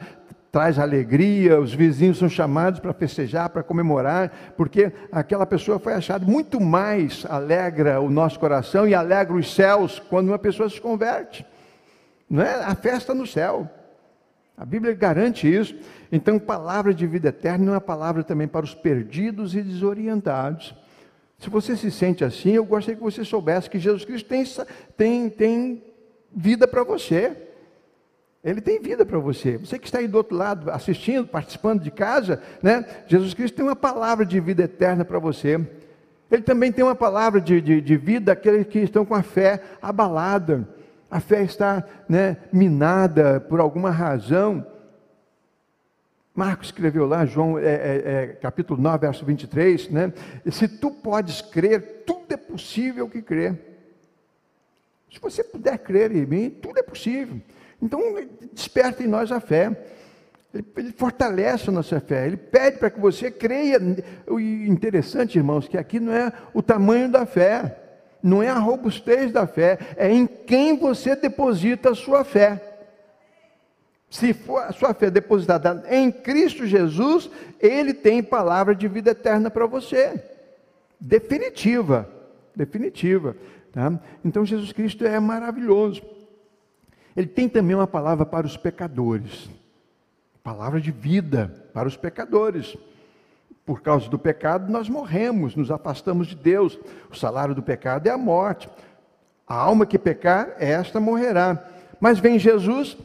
traz 0.52 0.80
alegria, 0.80 1.60
os 1.60 1.74
vizinhos 1.74 2.18
são 2.18 2.28
chamados 2.28 2.80
para 2.80 2.94
festejar, 2.94 3.50
para 3.50 3.64
comemorar, 3.64 4.54
porque 4.58 4.92
aquela 5.12 5.46
pessoa 5.46 5.80
foi 5.80 5.94
achada. 5.94 6.26
Muito 6.26 6.60
mais 6.60 7.26
alegra 7.30 8.00
o 8.02 8.10
nosso 8.10 8.40
coração 8.40 8.88
e 8.88 8.96
alegra 8.96 9.36
os 9.36 9.54
céus 9.54 10.00
quando 10.10 10.30
uma 10.30 10.40
pessoa 10.40 10.70
se 10.70 10.82
converte. 10.82 11.46
Não 12.30 12.44
é 12.44 12.64
a 12.64 12.76
festa 12.76 13.14
no 13.14 13.28
céu. 13.28 13.70
A 14.58 14.66
Bíblia 14.66 14.94
garante 14.94 15.48
isso. 15.52 15.76
Então, 16.12 16.38
palavra 16.38 16.94
de 16.94 17.08
vida 17.08 17.30
eterna 17.30 17.66
é 17.68 17.74
uma 17.76 17.82
palavra 17.82 18.24
também 18.24 18.48
para 18.48 18.66
os 18.66 18.74
perdidos 18.74 19.56
e 19.56 19.62
desorientados. 19.62 20.76
Se 21.38 21.50
você 21.50 21.78
se 21.78 21.90
sente 21.90 22.26
assim, 22.26 22.52
eu 22.52 22.66
gostaria 22.66 22.98
que 22.98 23.04
você 23.04 23.24
soubesse 23.24 23.70
que 23.70 23.80
Jesus 23.80 24.04
Cristo 24.04 24.28
tem, 24.28 24.44
tem, 24.98 25.30
tem 25.30 25.84
vida 26.36 26.68
para 26.68 26.84
você. 26.84 27.49
Ele 28.44 28.62
tem 28.62 28.82
vida 28.82 29.06
para 29.06 29.20
você. 29.20 29.58
Você 29.58 29.78
que 29.78 29.86
está 29.86 30.00
aí 30.00 30.08
do 30.08 30.18
outro 30.18 30.36
lado, 30.36 30.72
assistindo, 30.72 31.28
participando 31.28 31.82
de 31.82 31.92
casa, 31.92 32.42
né? 32.62 32.86
Jesus 33.08 33.34
Cristo 33.34 33.56
tem 33.56 33.66
uma 33.66 33.76
palavra 33.76 34.26
de 34.26 34.40
vida 34.40 34.64
eterna 34.64 35.04
para 35.04 35.20
você. 35.20 35.60
Ele 36.32 36.42
também 36.42 36.72
tem 36.72 36.84
uma 36.84 36.96
palavra 36.96 37.42
de, 37.42 37.60
de, 37.60 37.82
de 37.82 37.98
vida 37.98 38.32
àqueles 38.32 38.68
que 38.68 38.80
estão 38.80 39.06
com 39.06 39.16
a 39.16 39.24
fé 39.24 39.62
abalada 39.82 40.68
a 41.10 41.20
fé 41.20 41.42
está 41.42 41.84
né, 42.08 42.38
minada 42.52 43.40
por 43.40 43.60
alguma 43.60 43.90
razão. 43.90 44.66
Marcos 46.36 46.68
escreveu 46.68 47.08
lá, 47.08 47.26
João, 47.26 47.58
é, 47.58 47.64
é, 47.64 48.02
é, 48.06 48.28
capítulo 48.28 48.80
9, 48.80 49.00
verso 49.00 49.26
23, 49.26 49.90
né? 49.90 50.14
Se 50.52 50.68
tu 50.68 50.92
podes 50.92 51.42
crer, 51.42 52.04
tudo 52.06 52.32
é 52.32 52.38
possível 52.38 53.10
que 53.10 53.22
crer. 53.22 53.60
Se 55.12 55.20
você 55.20 55.44
puder 55.44 55.80
crer 55.80 56.16
em 56.16 56.26
mim, 56.26 56.50
tudo 56.50 56.78
é 56.78 56.84
possível. 56.84 57.42
Então, 57.82 58.02
desperta 58.54 59.04
em 59.04 59.08
nós 59.08 59.32
a 59.32 59.40
fé. 59.40 59.86
Ele, 60.54 60.66
ele 60.78 60.92
fortalece 60.92 61.70
a 61.70 61.74
nossa 61.74 62.00
fé. 62.00 62.28
Ele 62.28 62.38
pede 62.38 62.78
para 62.78 62.90
que 62.90 63.00
você 63.00 63.32
creia. 63.32 63.80
O 64.28 64.40
interessante, 64.40 65.38
irmãos, 65.38 65.68
que 65.68 65.78
aqui 65.78 66.00
não 66.00 66.14
é 66.14 66.34
o 66.54 66.62
tamanho 66.62 67.10
da 67.10 67.26
fé 67.26 67.86
não 68.22 68.44
é 68.44 68.50
a 68.50 68.60
robustez 68.60 69.32
da 69.32 69.48
fé, 69.48 69.80
é 69.96 70.12
em 70.12 70.28
quem 70.28 70.78
você 70.78 71.16
deposita 71.16 71.92
a 71.92 71.96
sua 71.96 72.24
fé. 72.24 72.62
Se 74.10 74.34
for 74.34 74.64
a 74.64 74.72
sua 74.72 74.94
fé 74.94 75.10
depositada 75.10 75.84
em 75.90 76.12
Cristo 76.12 76.66
Jesus, 76.66 77.30
Ele 77.60 77.94
tem 77.94 78.24
palavra 78.24 78.74
de 78.74 78.88
vida 78.88 79.12
eterna 79.12 79.52
para 79.52 79.68
você. 79.68 80.22
Definitiva. 81.00 82.10
Definitiva. 82.56 83.38
Tá? 83.72 84.00
Então 84.26 84.46
Jesus 84.46 84.72
Cristo 84.72 85.06
é 85.06 85.20
maravilhoso. 85.20 86.02
Ele 87.20 87.28
tem 87.28 87.50
também 87.50 87.76
uma 87.76 87.86
palavra 87.86 88.26
para 88.26 88.48
os 88.48 88.56
pecadores. 88.56 89.50
Palavra 90.42 90.80
de 90.80 90.90
vida 90.90 91.54
para 91.74 91.86
os 91.86 91.98
pecadores 91.98 92.78
por 93.66 93.82
causa 93.82 94.10
do 94.10 94.18
pecado, 94.18 94.72
nós 94.72 94.88
morremos, 94.88 95.54
nos 95.54 95.70
afastamos 95.70 96.28
de 96.28 96.36
Deus. 96.38 96.80
O 97.12 97.16
salário 97.18 97.54
do 97.54 97.62
pecado 97.62 98.08
é 98.08 98.10
a 98.10 98.18
morte. 98.18 98.70
A 99.46 99.54
alma 99.54 99.86
que 99.86 100.00
pecar, 100.00 100.56
esta 100.60 100.98
morrerá. 100.98 101.62
Mas 102.00 102.20
vem 102.20 102.40
Jesus, 102.40 102.98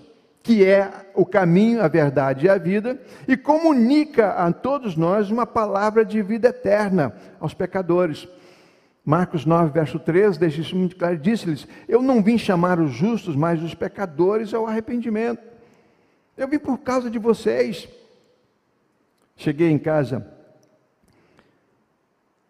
que 0.44 0.64
é 0.64 0.92
o 1.12 1.26
caminho, 1.26 1.82
a 1.82 1.88
verdade 1.88 2.46
e 2.46 2.48
a 2.48 2.56
vida, 2.56 2.96
e 3.26 3.36
comunica 3.36 4.30
a 4.30 4.52
todos 4.52 4.96
nós 4.96 5.28
uma 5.28 5.44
palavra 5.44 6.04
de 6.04 6.22
vida 6.22 6.50
eterna 6.50 7.12
aos 7.40 7.52
pecadores. 7.52 8.28
Marcos 9.04 9.44
9, 9.44 9.70
verso 9.70 9.98
13, 9.98 10.38
deixa 10.38 10.62
isso 10.62 10.74
muito 10.74 10.96
claro, 10.96 11.18
disse-lhes: 11.18 11.68
Eu 11.86 12.00
não 12.00 12.22
vim 12.22 12.38
chamar 12.38 12.80
os 12.80 12.92
justos, 12.92 13.36
mas 13.36 13.62
os 13.62 13.74
pecadores 13.74 14.54
ao 14.54 14.66
arrependimento. 14.66 15.42
Eu 16.36 16.48
vim 16.48 16.58
por 16.58 16.78
causa 16.78 17.10
de 17.10 17.18
vocês. 17.18 17.86
Cheguei 19.36 19.70
em 19.70 19.78
casa 19.78 20.26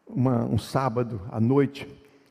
uma, 0.07 0.45
um 0.45 0.57
sábado 0.57 1.21
à 1.31 1.40
noite, 1.40 1.88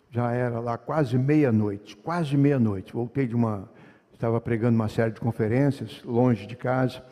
já 0.10 0.32
era 0.32 0.60
lá 0.60 0.78
quase 0.78 1.18
meia-noite, 1.18 1.98
quase 1.98 2.38
meia-noite. 2.38 2.94
Voltei 2.94 3.28
de 3.28 3.36
uma. 3.36 3.70
Estava 4.14 4.40
pregando 4.40 4.76
uma 4.76 4.88
série 4.88 5.12
de 5.12 5.20
conferências, 5.20 6.02
longe 6.06 6.48
de 6.48 6.56
casa, 6.56 7.04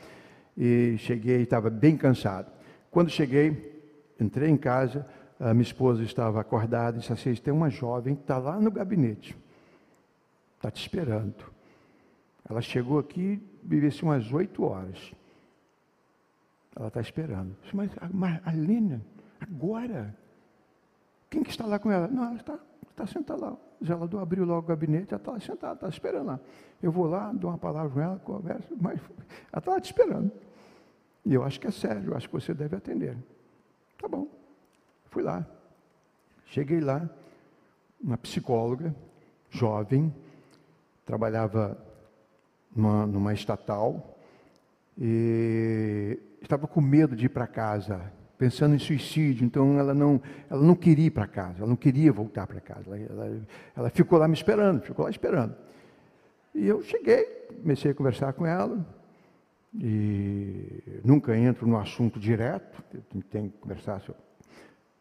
e 0.58 0.96
cheguei, 0.98 1.42
estava 1.42 1.70
bem 1.70 1.98
cansado. 1.98 2.50
Quando 2.90 3.10
cheguei, 3.10 3.84
entrei 4.18 4.50
em 4.50 4.56
casa, 4.56 5.06
a 5.42 5.54
minha 5.56 5.64
esposa 5.64 6.04
estava 6.04 6.40
acordada 6.40 6.98
e 6.98 7.00
disse 7.00 7.12
assim: 7.12 7.34
tem 7.34 7.52
uma 7.52 7.70
jovem 7.70 8.16
que 8.16 8.22
está 8.22 8.38
lá 8.38 8.60
no 8.60 8.70
gabinete, 8.70 9.36
está 10.58 10.70
te 10.70 10.80
esperando. 10.82 11.44
Ela 12.48 12.62
chegou 12.62 13.00
aqui, 13.00 13.42
vivesse 13.64 14.04
umas 14.04 14.32
oito 14.32 14.64
horas. 14.64 15.12
Ela 16.76 16.90
está 16.90 17.02
esperando. 17.02 17.56
Mas, 17.74 17.92
mas 18.14 18.48
Aline, 18.48 19.02
agora? 19.40 20.16
Quem 21.30 21.44
que 21.44 21.50
está 21.50 21.66
lá 21.66 21.80
com 21.80 21.92
ela? 21.92 22.08
Não, 22.08 22.26
ela 22.26 22.36
está, 22.36 22.60
está 22.90 23.08
sentada 23.08 23.46
lá. 23.46 23.58
O 23.80 23.86
zelador 23.86 24.22
abriu 24.22 24.46
logo 24.46 24.60
o 24.60 24.68
gabinete, 24.68 25.14
ela 25.14 25.22
está 25.22 25.32
lá 25.32 25.40
sentada, 25.40 25.74
está 25.74 25.90
esperando 25.90 26.28
lá. 26.28 26.40
Eu 26.84 26.92
vou 26.92 27.08
lá, 27.08 27.32
dou 27.32 27.50
uma 27.50 27.58
palavra 27.58 27.90
com 27.90 28.00
ela, 28.00 28.20
converso, 28.20 28.68
mas 28.80 29.00
ela 29.52 29.60
está 29.60 29.72
lá 29.72 29.82
te 29.82 29.86
esperando. 29.86 30.32
E 31.26 31.34
eu 31.34 31.44
acho 31.44 31.60
que 31.60 31.68
é 31.68 31.72
sério, 31.72 32.12
eu 32.12 32.18
acho 32.18 32.28
que 32.28 32.34
você 32.34 32.54
deve 32.54 32.76
atender. 32.76 33.18
Tá 33.98 34.08
bom. 34.08 34.41
Fui 35.12 35.22
lá. 35.22 35.46
Cheguei 36.46 36.80
lá, 36.80 37.08
uma 38.02 38.18
psicóloga, 38.18 38.96
jovem, 39.50 40.14
trabalhava 41.06 41.78
numa, 42.76 43.06
numa 43.06 43.34
estatal, 43.34 44.18
e 44.98 46.18
estava 46.42 46.68
com 46.68 46.82
medo 46.82 47.16
de 47.16 47.26
ir 47.26 47.30
para 47.30 47.46
casa 47.46 48.12
pensando 48.38 48.74
em 48.74 48.80
suicídio, 48.80 49.46
então 49.46 49.78
ela 49.78 49.94
não, 49.94 50.20
ela 50.50 50.64
não 50.64 50.76
queria 50.76 51.06
ir 51.06 51.12
para 51.12 51.28
casa, 51.28 51.60
ela 51.60 51.68
não 51.68 51.76
queria 51.76 52.12
voltar 52.12 52.48
para 52.48 52.60
casa, 52.60 52.90
ela, 52.90 52.98
ela, 52.98 53.42
ela, 53.76 53.90
ficou 53.92 54.18
lá 54.18 54.28
me 54.28 54.34
esperando, 54.34 54.82
ficou 54.82 55.06
lá 55.06 55.12
esperando. 55.12 55.56
E 56.56 56.68
eu 56.68 56.82
cheguei, 56.82 57.24
comecei 57.62 57.92
a 57.92 57.94
conversar 57.94 58.34
com 58.34 58.46
ela, 58.46 58.84
e 59.76 61.00
nunca 61.04 61.38
entro 61.38 61.68
no 61.68 61.78
assunto 61.78 62.20
direto, 62.20 62.84
tenho 63.30 63.52
que 63.52 63.58
conversar, 63.60 64.02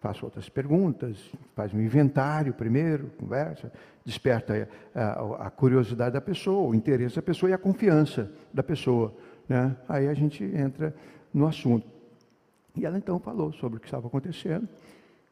faço 0.00 0.24
outras 0.24 0.48
perguntas, 0.48 1.30
faz 1.54 1.74
um 1.74 1.80
inventário 1.80 2.54
primeiro, 2.54 3.08
conversa, 3.18 3.70
desperta 4.04 4.68
a, 4.94 5.00
a, 5.00 5.46
a, 5.46 5.50
curiosidade 5.50 6.14
da 6.14 6.20
pessoa, 6.20 6.70
o 6.70 6.74
interesse 6.74 7.16
da 7.16 7.22
pessoa 7.22 7.50
e 7.50 7.52
a 7.52 7.58
confiança 7.58 8.32
da 8.52 8.62
pessoa. 8.62 9.14
Né? 9.48 9.76
Aí 9.88 10.08
a 10.08 10.14
gente 10.14 10.42
entra 10.42 10.94
no 11.32 11.46
assunto. 11.46 11.86
E 12.74 12.86
ela 12.86 12.96
então 12.96 13.18
falou 13.20 13.52
sobre 13.52 13.76
o 13.76 13.80
que 13.80 13.86
estava 13.86 14.06
acontecendo, 14.06 14.66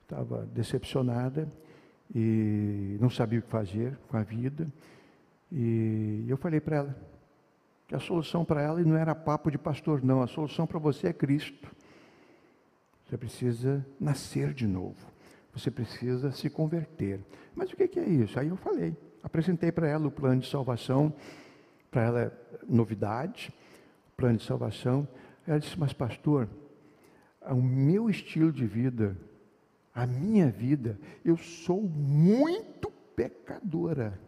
estava 0.03 0.47
decepcionada 0.53 1.49
e 2.15 2.99
não 3.01 3.09
sabia 3.09 3.39
o 3.39 3.43
que 3.43 3.49
fazer 3.49 3.97
com 4.09 4.19
a 4.19 4.23
vida. 4.23 4.67
E 5.51 6.27
eu 6.29 6.37
falei 6.37 6.61
para 6.61 6.77
ela 6.77 6.97
que 7.87 7.95
a 7.95 7.99
solução 8.01 8.45
para 8.45 8.61
ela 8.61 8.81
não 8.81 8.97
era 8.97 9.15
papo 9.15 9.51
de 9.51 9.57
pastor, 9.57 10.05
não. 10.05 10.23
A 10.23 10.27
solução 10.27 10.67
para 10.67 10.79
você 10.79 11.09
é 11.09 11.13
Cristo. 11.13 11.75
Você 13.09 13.17
precisa 13.17 13.87
nascer 13.99 14.53
de 14.53 14.67
novo. 14.67 14.97
Você 15.55 15.71
precisa 15.71 16.31
se 16.31 16.51
converter. 16.51 17.21
Mas 17.55 17.73
o 17.73 17.77
que 17.77 17.99
é 17.99 18.09
isso? 18.09 18.39
Aí 18.39 18.49
eu 18.49 18.57
falei, 18.57 18.95
apresentei 19.23 19.73
para 19.73 19.89
ela 19.89 20.07
o 20.07 20.11
plano 20.11 20.43
de 20.43 20.49
salvação, 20.49 21.13
para 21.91 22.03
ela 22.03 22.39
novidade, 22.69 23.53
plano 24.17 24.37
de 24.37 24.45
salvação. 24.45 25.09
Ela 25.47 25.59
disse, 25.59 25.79
mas 25.79 25.95
pastor, 25.95 26.49
o 27.41 27.63
meu 27.63 28.11
estilo 28.11 28.53
de 28.53 28.67
vida, 28.67 29.17
a 29.95 30.07
minha 30.07 30.51
vida, 30.51 30.99
eu 31.25 31.37
sou 31.39 31.83
muito 31.83 32.91
pecadora. 33.17 34.21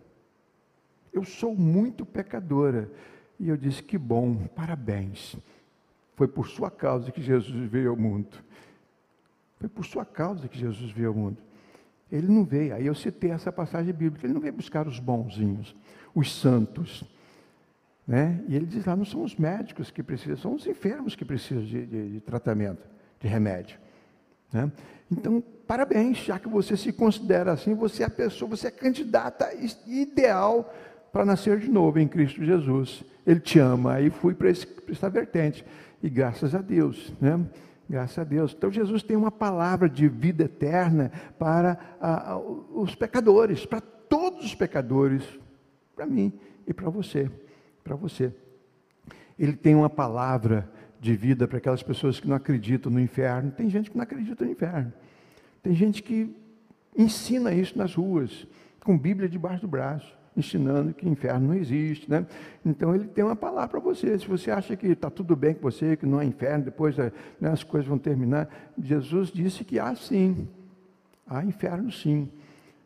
Eu 1.13 1.23
sou 1.23 1.55
muito 1.55 2.07
pecadora. 2.07 2.91
E 3.39 3.49
eu 3.49 3.57
disse: 3.57 3.83
Que 3.83 3.99
bom, 3.99 4.47
parabéns. 4.49 5.37
Foi 6.17 6.29
por 6.29 6.47
sua 6.49 6.71
causa 6.71 7.11
que 7.11 7.23
Jesus 7.23 7.69
veio 7.71 7.91
ao 7.91 7.97
mundo. 7.97 8.37
Foi 9.61 9.69
por 9.69 9.85
sua 9.85 10.07
causa 10.07 10.49
que 10.49 10.59
Jesus 10.59 10.91
veio 10.91 11.09
ao 11.09 11.15
mundo. 11.15 11.37
Ele 12.11 12.27
não 12.27 12.45
veio, 12.45 12.75
aí 12.75 12.87
eu 12.87 12.95
citei 12.95 13.31
essa 13.31 13.53
passagem 13.53 13.93
bíblica, 13.93 14.27
ele 14.27 14.33
não 14.33 14.41
veio 14.41 14.55
buscar 14.55 14.89
os 14.89 14.99
bonzinhos, 14.99 15.77
os 16.15 16.35
santos. 16.35 17.05
Né? 18.09 18.43
E 18.49 18.57
ele 18.57 18.67
diz 18.67 18.85
lá: 18.87 18.97
não 18.97 19.05
são 19.05 19.23
os 19.23 19.37
médicos 19.37 19.91
que 19.91 20.03
precisam, 20.03 20.37
são 20.39 20.55
os 20.55 20.67
enfermos 20.67 21.15
que 21.15 21.25
precisam 21.25 21.63
de, 21.63 21.87
de, 21.87 22.13
de 22.15 22.21
tratamento, 22.21 22.83
de 23.21 23.29
remédio. 23.29 23.79
Né? 24.51 24.73
Então, 25.13 25.45
parabéns, 25.67 26.19
já 26.19 26.39
que 26.39 26.49
você 26.49 26.77
se 26.77 26.93
considera 26.93 27.53
assim, 27.53 27.75
você 27.75 28.03
é 28.03 28.07
a 28.07 28.11
pessoa, 28.11 28.49
você 28.49 28.67
é 28.67 28.71
a 28.71 28.73
candidata 28.73 29.51
ideal 29.87 30.75
para 31.13 31.25
nascer 31.25 31.59
de 31.59 31.69
novo 31.69 31.99
em 31.99 32.09
Cristo 32.09 32.43
Jesus. 32.43 33.05
Ele 33.27 33.41
te 33.41 33.59
ama. 33.59 33.95
Aí 33.95 34.09
fui 34.11 34.35
para 34.35 34.49
essa 34.49 35.11
vertente. 35.11 35.65
E 36.03 36.09
graças 36.09 36.55
a 36.55 36.63
Deus, 36.63 37.13
né? 37.21 37.39
Graças 37.91 38.21
a 38.21 38.23
Deus. 38.23 38.55
Então 38.57 38.71
Jesus 38.71 39.03
tem 39.03 39.17
uma 39.17 39.33
palavra 39.33 39.89
de 39.89 40.07
vida 40.07 40.45
eterna 40.45 41.11
para 41.37 41.77
os 42.73 42.95
pecadores, 42.95 43.67
para 43.67 43.81
todos 43.81 44.45
os 44.45 44.55
pecadores, 44.55 45.25
para 45.97 46.07
mim 46.07 46.33
e 46.69 46.73
para 46.73 46.89
você, 46.89 47.29
para 47.83 47.97
você. 47.97 48.33
Ele 49.37 49.55
tem 49.55 49.75
uma 49.75 49.91
palavra 49.91 50.71
de 51.01 51.17
vida 51.17 51.49
para 51.49 51.59
aquelas 51.59 51.83
pessoas 51.83 52.21
que 52.21 52.29
não 52.29 52.37
acreditam 52.37 52.93
no 52.93 53.01
inferno. 53.01 53.51
Tem 53.51 53.69
gente 53.69 53.91
que 53.91 53.97
não 53.97 54.05
acredita 54.05 54.45
no 54.45 54.53
inferno. 54.53 54.93
Tem 55.61 55.75
gente 55.75 56.01
que 56.01 56.33
ensina 56.97 57.53
isso 57.53 57.77
nas 57.77 57.93
ruas, 57.93 58.47
com 58.85 58.97
Bíblia 58.97 59.29
debaixo 59.29 59.63
do 59.63 59.69
braço 59.69 60.20
ensinando 60.37 60.95
que 60.95 61.09
inferno 61.09 61.49
não 61.49 61.55
existe, 61.55 62.09
né? 62.11 62.27
Então 62.65 62.95
ele 62.95 63.07
tem 63.07 63.25
uma 63.25 63.37
palavra 63.37 63.69
para 63.69 63.81
você. 63.81 64.19
Se 64.19 64.27
você 64.27 64.51
acha 64.51 64.77
que 64.77 64.87
está 64.87 65.11
tudo 65.11 65.35
bem 65.35 65.55
com 65.55 65.63
você, 65.63 65.97
que 65.97 66.07
não 66.07 66.19
há 66.19 66.25
inferno, 66.25 66.65
depois 66.65 66.97
né, 66.97 67.11
as 67.43 67.63
coisas 67.63 67.89
vão 67.89 67.99
terminar, 67.99 68.49
Jesus 68.79 69.31
disse 69.31 69.65
que 69.65 69.79
há 69.79 69.95
sim, 69.95 70.49
há 71.27 71.45
inferno 71.45 71.91
sim. 71.91 72.29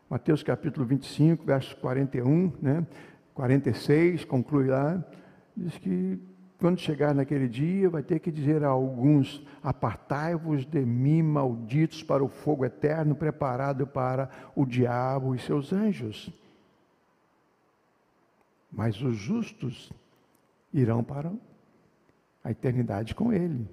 Mateus 0.09 0.43
capítulo 0.43 0.87
25, 0.87 1.45
verso 1.45 1.77
41, 1.77 2.53
né? 2.61 2.87
46, 3.35 4.25
conclui 4.25 4.69
lá, 4.69 5.03
diz 5.57 5.77
que 5.79 6.19
quando 6.59 6.79
chegar 6.79 7.15
naquele 7.15 7.49
dia, 7.49 7.91
vai 7.91 8.03
ter 8.03 8.21
que 8.21 8.31
dizer 8.31 8.63
a 8.65 8.69
alguns: 8.69 9.45
Apartai-vos 9.63 10.65
de 10.65 10.81
mim, 10.85 11.21
malditos, 11.21 12.03
para 12.03 12.23
o 12.23 12.29
fogo 12.29 12.65
eterno 12.65 13.15
preparado 13.15 13.87
para 13.87 14.31
o 14.55 14.65
diabo 14.65 15.35
e 15.35 15.39
seus 15.39 15.73
anjos 15.73 16.33
mas 18.75 19.01
os 19.01 19.17
justos 19.17 19.93
irão 20.73 21.03
para 21.03 21.33
a 22.43 22.51
eternidade 22.51 23.15
com 23.15 23.33
Ele. 23.33 23.69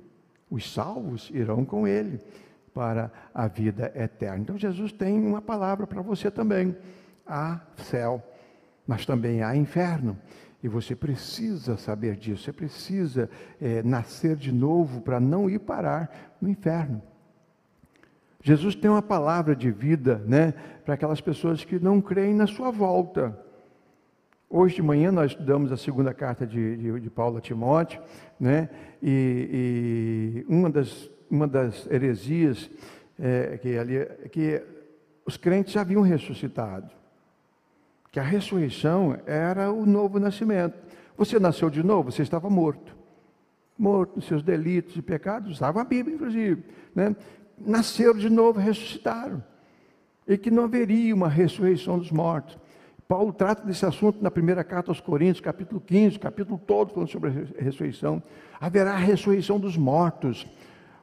Os 0.50 0.72
salvos 0.72 1.30
irão 1.34 1.66
com 1.66 1.88
Ele 1.88 2.20
para 2.74 3.12
a 3.34 3.48
vida 3.48 3.92
eterna. 3.96 4.40
Então 4.40 4.58
Jesus 4.58 4.92
tem 4.92 5.20
uma 5.26 5.42
palavra 5.42 5.88
para 5.88 6.02
você 6.02 6.30
também. 6.30 6.76
Há 7.26 7.62
céu, 7.78 8.24
mas 8.86 9.06
também 9.06 9.42
há 9.42 9.56
inferno. 9.56 10.18
E 10.64 10.68
você 10.68 10.96
precisa 10.96 11.76
saber 11.76 12.16
disso, 12.16 12.44
você 12.44 12.54
precisa 12.54 13.30
é, 13.60 13.82
nascer 13.82 14.36
de 14.36 14.52
novo 14.52 15.02
para 15.02 15.20
não 15.20 15.50
ir 15.50 15.60
parar 15.60 16.36
no 16.40 16.48
inferno. 16.48 17.02
Jesus 18.44 18.76
tem 18.76 18.90
uma 18.90 19.02
palavra 19.02 19.56
de 19.56 19.72
vida 19.72 20.24
né, 20.28 20.54
para 20.84 20.94
aquelas 20.94 21.22
pessoas 21.22 21.64
que 21.64 21.80
não 21.80 22.02
creem 22.02 22.34
na 22.34 22.48
sua 22.48 22.72
volta. 22.72 23.38
Hoje 24.54 24.76
de 24.76 24.82
manhã 24.82 25.14
nós 25.14 25.32
estudamos 25.32 25.72
a 25.72 25.78
segunda 25.78 26.14
carta 26.14 26.46
de, 26.46 26.76
de, 26.76 27.00
de 27.00 27.10
Paulo 27.10 27.38
a 27.38 27.42
Timóteo, 27.42 28.02
né? 28.38 28.68
e, 29.02 30.44
e 30.46 30.54
uma, 30.54 30.70
das, 30.70 31.10
uma 31.30 31.48
das 31.48 31.90
heresias 31.90 32.70
é, 33.18 33.58
que, 33.62 33.78
ali, 33.78 34.06
que 34.30 34.62
os 35.26 35.38
crentes 35.38 35.78
haviam 35.78 36.02
ressuscitado, 36.02 36.92
que 38.12 38.20
a 38.20 38.24
ressurreição 38.24 39.18
era 39.26 39.72
o 39.72 39.86
novo 39.86 40.20
nascimento. 40.20 40.78
Você 41.16 41.40
nasceu 41.40 41.70
de 41.70 41.82
novo, 41.82 42.12
você 42.12 42.22
estava 42.22 42.50
morto. 42.50 42.94
Morto 43.78 44.18
nos 44.18 44.26
seus 44.26 44.44
delitos 44.44 44.98
e 44.98 45.02
pecados, 45.02 45.50
usava 45.50 45.80
a 45.80 45.86
Bíblia, 45.86 46.16
inclusive. 46.16 46.66
Né? 46.94 47.16
Nasceram 47.58 48.18
de 48.18 48.30
novo, 48.30 48.60
ressuscitaram. 48.60 49.42
E 50.28 50.38
que 50.38 50.52
não 50.52 50.66
haveria 50.66 51.16
uma 51.16 51.30
ressurreição 51.30 51.98
dos 51.98 52.12
mortos. 52.12 52.60
Paulo 53.12 53.34
trata 53.34 53.66
desse 53.66 53.86
assunto 53.86 54.24
na 54.24 54.32
primeira 54.32 54.64
carta 54.64 54.90
aos 54.90 55.02
Coríntios, 55.02 55.42
capítulo 55.42 55.82
15, 55.82 56.18
capítulo 56.18 56.58
todo 56.58 56.94
falando 56.94 57.10
sobre 57.10 57.30
a 57.30 57.62
ressurreição. 57.62 58.24
Haverá 58.58 58.94
a 58.94 58.98
ressurreição 58.98 59.60
dos 59.60 59.76
mortos. 59.76 60.48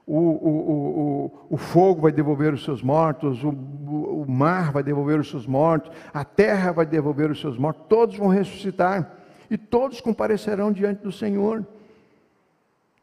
O, 0.06 0.16
o, 0.16 0.70
o, 0.70 1.32
o, 1.50 1.56
fogo 1.58 2.00
vai 2.00 2.10
devolver 2.10 2.54
os 2.54 2.64
seus 2.64 2.82
mortos, 2.82 3.44
o, 3.44 3.50
o 3.50 4.24
mar 4.26 4.72
vai 4.72 4.82
devolver 4.82 5.20
os 5.20 5.28
seus 5.28 5.46
mortos, 5.46 5.94
a 6.10 6.24
terra 6.24 6.72
vai 6.72 6.86
devolver 6.86 7.30
os 7.30 7.42
seus 7.42 7.58
mortos, 7.58 7.84
todos 7.90 8.16
vão 8.16 8.28
ressuscitar 8.28 9.18
e 9.50 9.58
todos 9.58 10.00
comparecerão 10.00 10.72
diante 10.72 11.02
do 11.02 11.12
Senhor. 11.12 11.62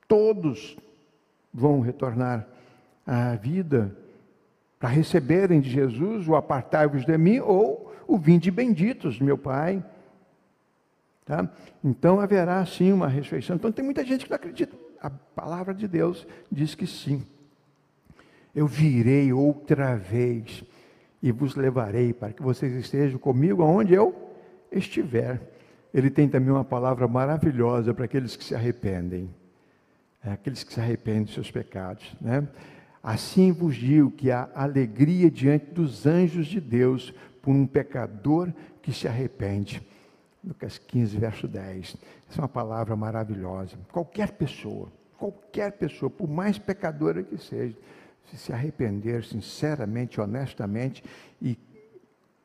Todos 0.07 0.75
vão 1.53 1.79
retornar 1.79 2.47
à 3.05 3.35
vida 3.35 3.95
para 4.79 4.89
receberem 4.89 5.61
de 5.61 5.69
Jesus 5.69 6.27
o 6.27 6.35
apartai-vos 6.35 7.05
de 7.05 7.15
mim 7.19 7.39
ou 7.39 7.93
o 8.07 8.17
vinde 8.17 8.51
benditos, 8.51 9.19
meu 9.19 9.37
Pai. 9.37 9.83
Tá? 11.25 11.49
Então 11.83 12.19
haverá 12.19 12.63
sim 12.65 12.91
uma 12.91 13.07
ressurreição. 13.07 13.55
Então 13.55 13.71
tem 13.71 13.83
muita 13.83 14.05
gente 14.05 14.25
que 14.25 14.29
não 14.29 14.35
acredita. 14.35 14.75
A 15.01 15.09
palavra 15.09 15.73
de 15.73 15.87
Deus 15.87 16.27
diz 16.51 16.75
que 16.75 16.85
sim. 16.85 17.25
Eu 18.53 18.67
virei 18.67 19.33
outra 19.33 19.95
vez 19.95 20.63
e 21.21 21.31
vos 21.31 21.55
levarei 21.55 22.13
para 22.13 22.31
que 22.31 22.41
vocês 22.41 22.73
estejam 22.73 23.17
comigo 23.19 23.63
aonde 23.63 23.93
eu 23.93 24.15
estiver. 24.71 25.41
Ele 25.93 26.09
tem 26.09 26.29
também 26.29 26.51
uma 26.51 26.63
palavra 26.63 27.07
maravilhosa 27.07 27.93
para 27.93 28.05
aqueles 28.05 28.35
que 28.35 28.43
se 28.43 28.53
arrependem. 28.53 29.29
É, 30.23 30.31
aqueles 30.31 30.63
que 30.63 30.73
se 30.73 30.79
arrependem 30.79 31.23
dos 31.23 31.33
seus 31.33 31.51
pecados. 31.51 32.15
Né? 32.21 32.47
Assim 33.01 33.51
vos 33.51 33.75
digo 33.75 34.11
que 34.11 34.31
há 34.31 34.49
alegria 34.55 35.29
diante 35.29 35.67
dos 35.67 36.05
anjos 36.05 36.47
de 36.47 36.59
Deus 36.59 37.13
por 37.45 37.53
um 37.53 37.67
pecador 37.67 38.51
que 38.81 38.91
se 38.91 39.07
arrepende. 39.07 39.79
Lucas 40.43 40.79
15, 40.79 41.15
verso 41.19 41.47
10. 41.47 41.95
Essa 42.27 42.39
é 42.39 42.41
uma 42.41 42.49
palavra 42.49 42.95
maravilhosa. 42.95 43.77
Qualquer 43.91 44.31
pessoa, 44.31 44.91
qualquer 45.15 45.73
pessoa, 45.73 46.09
por 46.09 46.27
mais 46.27 46.57
pecadora 46.57 47.21
que 47.21 47.37
seja, 47.37 47.77
se 48.31 48.37
se 48.37 48.51
arrepender 48.51 49.23
sinceramente, 49.23 50.19
honestamente 50.19 51.03
e 51.39 51.55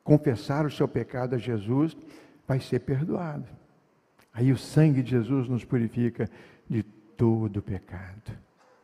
confessar 0.03 0.67
o 0.67 0.71
seu 0.71 0.87
pecado 0.87 1.33
a 1.33 1.39
Jesus, 1.39 1.97
vai 2.47 2.59
ser 2.59 2.81
perdoado. 2.81 3.47
Aí 4.31 4.51
o 4.51 4.57
sangue 4.57 5.01
de 5.01 5.09
Jesus 5.09 5.49
nos 5.49 5.65
purifica 5.65 6.29
de 6.69 6.83
todo 6.83 7.59
pecado 7.59 8.31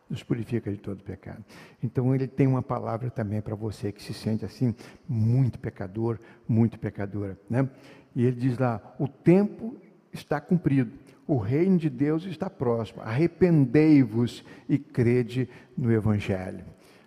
nos 0.10 0.24
purifica 0.24 0.72
de 0.72 0.78
todo 0.78 1.04
pecado. 1.04 1.44
Então 1.84 2.14
ele 2.16 2.28
tem 2.28 2.48
uma 2.48 2.62
palavra 2.62 3.10
também 3.10 3.42
para 3.42 3.56
você 3.56 3.92
que 3.92 4.02
se 4.02 4.14
sente 4.14 4.46
assim 4.46 4.74
muito 5.08 5.60
pecador, 5.60 6.20
muito 6.48 6.80
pecadora, 6.80 7.38
né? 7.50 7.70
E 8.16 8.26
ele 8.26 8.40
diz 8.40 8.58
lá: 8.58 8.82
"O 8.98 9.08
tempo 9.08 9.76
está 10.14 10.40
cumprido. 10.40 10.92
O 11.28 11.38
reino 11.38 11.78
de 11.78 11.90
Deus 11.90 12.26
está 12.26 12.50
próximo. 12.50 13.02
Arrependei-vos 13.02 14.44
e 14.70 14.78
crede 14.78 15.50
no 15.78 15.92
evangelho." 15.92 16.64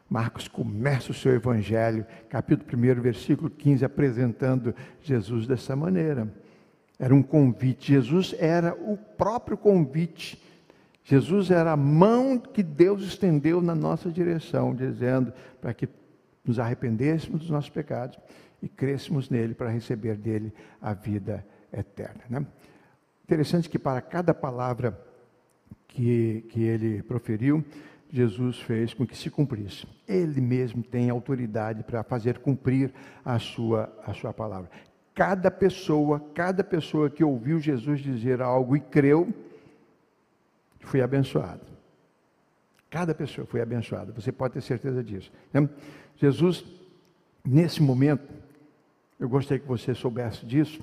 Marcos 0.09 0.49
começa 0.49 1.12
o 1.12 1.14
seu 1.14 1.33
evangelho, 1.33 2.05
capítulo 2.29 2.68
1, 2.77 3.01
versículo 3.01 3.49
15, 3.49 3.85
apresentando 3.85 4.74
Jesus 5.01 5.47
dessa 5.47 5.77
maneira. 5.77 6.29
Era 6.99 7.14
um 7.14 7.22
convite. 7.22 7.93
Jesus 7.93 8.35
era 8.39 8.74
o 8.74 8.97
próprio 8.97 9.57
convite 9.57 10.43
Jesus 11.11 11.51
era 11.51 11.73
a 11.73 11.77
mão 11.77 12.39
que 12.39 12.63
Deus 12.63 13.03
estendeu 13.03 13.61
na 13.61 13.75
nossa 13.75 14.09
direção, 14.13 14.73
dizendo 14.73 15.33
para 15.61 15.75
que 15.75 15.89
nos 16.45 16.61
arrependêssemos 16.61 17.41
dos 17.41 17.51
nossos 17.51 17.69
pecados 17.69 18.17
e 18.63 18.69
crêssemos 18.69 19.29
nele 19.29 19.53
para 19.53 19.71
receber 19.71 20.17
dele 20.17 20.55
a 20.81 20.95
vida 20.95 21.45
eterna. 21.73 22.23
Né? 22.31 22.47
Interessante 23.25 23.69
que 23.69 23.77
para 23.77 24.01
cada 24.01 24.33
palavra 24.33 24.97
que, 25.89 26.47
que 26.49 26.63
ele 26.63 27.03
proferiu, 27.03 27.65
Jesus 28.09 28.61
fez 28.61 28.95
com 28.95 29.05
que 29.05 29.19
se 29.19 29.31
cumprisse. 29.31 29.89
Ele 30.07 30.41
mesmo 30.41 30.81
tem 30.81 31.11
autoridade 31.11 31.83
para 31.83 32.05
fazer 32.05 32.39
cumprir 32.39 32.95
a 33.25 33.37
sua, 33.41 33.93
a 34.07 34.15
sua 34.15 34.33
palavra. 34.33 34.71
Cada 35.13 35.51
pessoa, 35.51 36.21
cada 36.33 36.63
pessoa 36.63 37.11
que 37.11 37.25
ouviu 37.25 37.59
Jesus 37.59 37.99
dizer 37.99 38.41
algo 38.41 38.77
e 38.77 38.81
creu, 38.81 39.35
foi 40.81 41.01
abençoado. 41.01 41.61
Cada 42.89 43.14
pessoa 43.14 43.47
foi 43.47 43.61
abençoada, 43.61 44.12
você 44.12 44.33
pode 44.33 44.55
ter 44.55 44.62
certeza 44.62 45.03
disso. 45.03 45.31
Né? 45.53 45.68
Jesus, 46.16 46.64
nesse 47.45 47.81
momento, 47.81 48.28
eu 49.18 49.28
gostaria 49.28 49.61
que 49.61 49.68
você 49.68 49.95
soubesse 49.95 50.45
disso. 50.45 50.81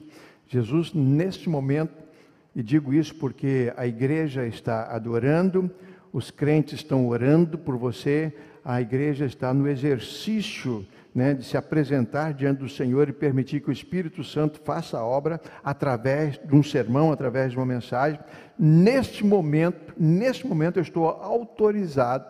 Jesus, 0.48 0.94
neste 0.94 1.50
momento, 1.50 1.94
e 2.56 2.64
digo 2.64 2.94
isso 2.94 3.14
porque 3.16 3.74
a 3.76 3.86
igreja 3.86 4.48
está 4.48 4.86
adorando, 4.96 5.70
os 6.14 6.32
crentes 6.32 6.76
estão 6.76 7.08
orando 7.08 7.58
por 7.58 7.76
você, 7.78 8.34
a 8.64 8.82
igreja 8.82 9.26
está 9.26 9.54
no 9.54 9.68
exercício 9.68 10.86
né, 11.18 11.34
de 11.34 11.44
se 11.44 11.58
apresentar 11.58 12.32
diante 12.32 12.60
do 12.60 12.70
Senhor 12.70 13.10
e 13.10 13.12
permitir 13.12 13.60
que 13.60 13.70
o 13.70 13.72
Espírito 13.72 14.24
Santo 14.24 14.62
faça 14.64 15.00
a 15.00 15.04
obra 15.04 15.42
através 15.64 16.38
de 16.38 16.56
um 16.56 16.62
sermão, 16.62 17.12
através 17.12 17.54
de 17.54 17.58
uma 17.58 17.66
mensagem. 17.66 18.20
Neste 18.58 19.26
momento, 19.26 19.96
neste 19.98 20.46
momento 20.46 20.78
eu 20.78 20.84
estou 20.84 21.08
autorizado 21.08 22.24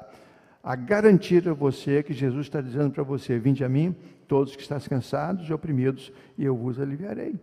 a 0.64 0.74
garantir 0.74 1.50
a 1.50 1.54
você 1.54 2.02
que 2.02 2.14
Jesus 2.14 2.46
está 2.46 2.62
dizendo 2.62 2.92
para 2.92 3.04
você: 3.04 3.38
Vinde 3.38 3.62
a 3.62 3.68
mim, 3.68 3.94
todos 4.26 4.56
que 4.56 4.62
estão 4.62 4.80
cansados 4.80 5.50
e 5.50 5.54
oprimidos, 5.54 6.10
e 6.38 6.46
eu 6.46 6.56
vos 6.56 6.80
aliviarei. 6.80 7.36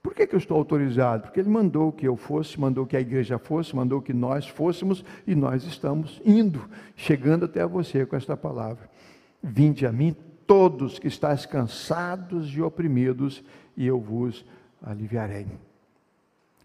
Por 0.00 0.14
que, 0.14 0.28
que 0.28 0.34
eu 0.36 0.38
estou 0.38 0.58
autorizado? 0.58 1.24
Porque 1.24 1.40
Ele 1.40 1.50
mandou 1.50 1.90
que 1.90 2.06
eu 2.06 2.14
fosse, 2.14 2.58
mandou 2.58 2.86
que 2.86 2.96
a 2.96 3.00
igreja 3.00 3.36
fosse, 3.36 3.74
mandou 3.74 4.00
que 4.00 4.12
nós 4.12 4.46
fôssemos 4.46 5.04
e 5.26 5.34
nós 5.34 5.64
estamos 5.64 6.22
indo, 6.24 6.68
chegando 6.94 7.46
até 7.46 7.66
você 7.66 8.06
com 8.06 8.14
esta 8.14 8.36
palavra. 8.36 8.88
Vinde 9.42 9.86
a 9.86 9.92
mim, 9.92 10.14
todos 10.46 10.98
que 10.98 11.08
estáis 11.08 11.44
cansados 11.44 12.54
e 12.54 12.62
oprimidos, 12.62 13.42
e 13.76 13.86
eu 13.86 13.98
vos 13.98 14.44
aliviarei. 14.82 15.46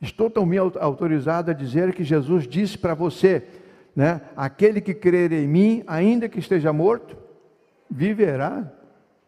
Estou 0.01 0.29
também 0.29 0.59
autorizado 0.59 1.49
a 1.49 1.53
dizer 1.53 1.93
que 1.93 2.03
Jesus 2.03 2.47
disse 2.47 2.77
para 2.77 2.93
você, 2.93 3.47
né? 3.95 4.21
Aquele 4.35 4.79
que 4.79 4.93
crer 4.93 5.31
em 5.31 5.47
mim, 5.47 5.83
ainda 5.87 6.29
que 6.29 6.37
esteja 6.37 6.71
morto, 6.71 7.17
viverá. 7.89 8.71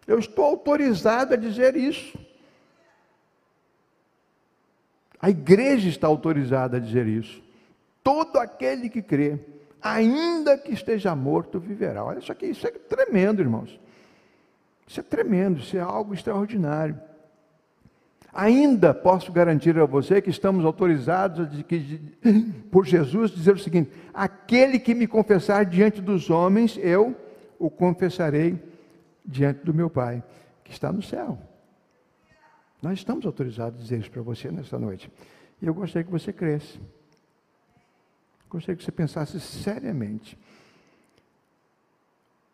Eu 0.05 0.19
estou 0.19 0.45
autorizado 0.45 1.33
a 1.33 1.37
dizer 1.37 1.75
isso. 1.75 2.17
A 5.19 5.29
igreja 5.29 5.89
está 5.89 6.07
autorizada 6.07 6.77
a 6.77 6.79
dizer 6.79 7.07
isso. 7.07 7.41
Todo 8.03 8.37
aquele 8.37 8.89
que 8.89 9.01
crê, 9.01 9.39
ainda 9.81 10.57
que 10.57 10.73
esteja 10.73 11.15
morto, 11.15 11.59
viverá. 11.59 12.03
Olha 12.03 12.19
isso 12.19 12.31
aqui, 12.31 12.47
isso 12.47 12.67
é 12.67 12.71
tremendo, 12.71 13.41
irmãos. 13.41 13.79
Isso 14.87 14.99
é 14.99 15.03
tremendo, 15.03 15.59
isso 15.59 15.77
é 15.77 15.79
algo 15.79 16.13
extraordinário. 16.13 16.99
Ainda 18.33 18.93
posso 18.93 19.31
garantir 19.31 19.77
a 19.79 19.85
você 19.85 20.21
que 20.21 20.29
estamos 20.29 20.63
autorizados 20.63 21.49
de, 21.49 21.63
de, 21.63 21.97
por 22.71 22.85
Jesus 22.85 23.31
dizer 23.31 23.55
o 23.55 23.59
seguinte: 23.59 23.91
aquele 24.13 24.79
que 24.79 24.93
me 24.93 25.07
confessar 25.07 25.65
diante 25.65 26.01
dos 26.01 26.29
homens, 26.29 26.77
eu 26.81 27.15
o 27.57 27.69
confessarei 27.69 28.57
diante 29.25 29.65
do 29.65 29.73
meu 29.73 29.89
Pai, 29.89 30.23
que 30.63 30.71
está 30.71 30.91
no 30.91 31.01
céu. 31.01 31.37
Nós 32.81 32.99
estamos 32.99 33.25
autorizados 33.25 33.79
a 33.79 33.83
dizer 33.83 33.99
isso 33.99 34.11
para 34.11 34.21
você 34.21 34.49
nessa 34.49 34.79
noite. 34.79 35.11
E 35.61 35.65
eu 35.65 35.73
gostaria 35.73 36.05
que 36.05 36.11
você 36.11 36.31
cresça. 36.31 36.79
Gostaria 38.49 38.75
que 38.75 38.83
você 38.83 38.91
pensasse 38.91 39.39
seriamente. 39.39 40.37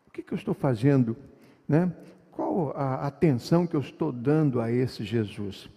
O 0.06 0.10
que, 0.10 0.22
que 0.22 0.32
eu 0.32 0.36
estou 0.36 0.52
fazendo? 0.52 1.16
Né? 1.66 1.90
Qual 2.30 2.76
a 2.76 3.06
atenção 3.06 3.66
que 3.66 3.74
eu 3.74 3.80
estou 3.80 4.12
dando 4.12 4.60
a 4.60 4.70
esse 4.70 5.02
Jesus? 5.02 5.70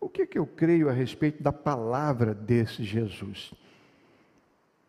O 0.00 0.08
que, 0.08 0.26
que 0.26 0.38
eu 0.38 0.46
creio 0.46 0.88
a 0.88 0.92
respeito 0.92 1.42
da 1.42 1.52
palavra 1.52 2.32
desse 2.32 2.84
Jesus? 2.84 3.52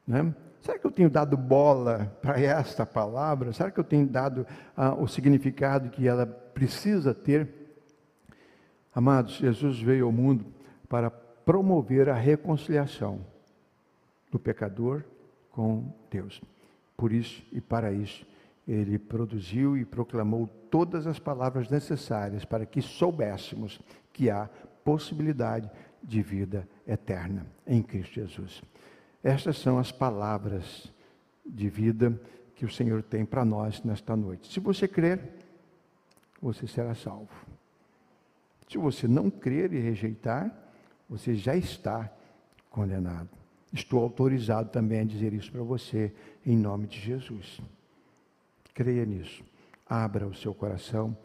Né? 0.07 0.33
Será 0.61 0.77
que 0.77 0.85
eu 0.85 0.91
tenho 0.91 1.09
dado 1.09 1.35
bola 1.35 2.15
para 2.21 2.39
esta 2.39 2.85
palavra? 2.85 3.53
Será 3.53 3.71
que 3.71 3.79
eu 3.79 3.83
tenho 3.83 4.05
dado 4.05 4.45
ah, 4.77 4.93
o 4.93 5.07
significado 5.07 5.89
que 5.89 6.07
ela 6.07 6.25
precisa 6.25 7.13
ter? 7.13 7.49
Amados, 8.93 9.33
Jesus 9.33 9.79
veio 9.81 10.05
ao 10.05 10.11
mundo 10.11 10.45
para 10.87 11.09
promover 11.09 12.07
a 12.07 12.13
reconciliação 12.13 13.32
do 14.33 14.39
pecador 14.39 15.03
com 15.51 15.93
Deus. 16.09 16.41
Por 16.97 17.13
isso 17.13 17.43
e 17.51 17.61
para 17.61 17.93
isso, 17.93 18.25
ele 18.67 18.97
produziu 18.97 19.77
e 19.77 19.85
proclamou 19.85 20.47
todas 20.71 21.05
as 21.05 21.19
palavras 21.19 21.69
necessárias 21.69 22.43
para 22.43 22.65
que 22.65 22.81
soubéssemos 22.81 23.79
que 24.11 24.31
há 24.31 24.49
possibilidade 24.83 25.69
de 26.01 26.23
vida 26.23 26.67
eterna 26.87 27.45
em 27.67 27.83
Cristo 27.83 28.15
Jesus. 28.15 28.63
Estas 29.23 29.57
são 29.59 29.77
as 29.77 29.91
palavras 29.91 30.91
de 31.45 31.69
vida 31.69 32.19
que 32.55 32.65
o 32.65 32.71
Senhor 32.71 33.03
tem 33.03 33.23
para 33.25 33.45
nós 33.45 33.83
nesta 33.83 34.15
noite. 34.15 34.51
Se 34.51 34.59
você 34.59 34.87
crer, 34.87 35.19
você 36.41 36.65
será 36.65 36.95
salvo. 36.95 37.45
Se 38.67 38.79
você 38.79 39.07
não 39.07 39.29
crer 39.29 39.71
e 39.73 39.79
rejeitar, 39.79 40.51
você 41.07 41.35
já 41.35 41.55
está 41.55 42.11
condenado. 42.71 43.42
Estou 43.73 44.03
autorizado 44.03 44.69
também 44.69 44.99
a 44.99 45.03
dizer 45.03 45.33
isso 45.33 45.51
para 45.51 45.63
você, 45.63 46.13
em 46.45 46.55
nome 46.55 46.85
de 46.85 46.99
Jesus. 46.99 47.59
Creia 48.73 49.05
nisso. 49.05 49.43
Abra 49.87 50.27
o 50.27 50.33
seu 50.33 50.53
coração 50.53 51.17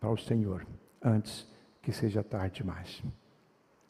para 0.00 0.10
o 0.10 0.16
Senhor, 0.16 0.66
antes 1.02 1.46
que 1.80 1.92
seja 1.92 2.22
tarde 2.22 2.56
demais. 2.56 3.02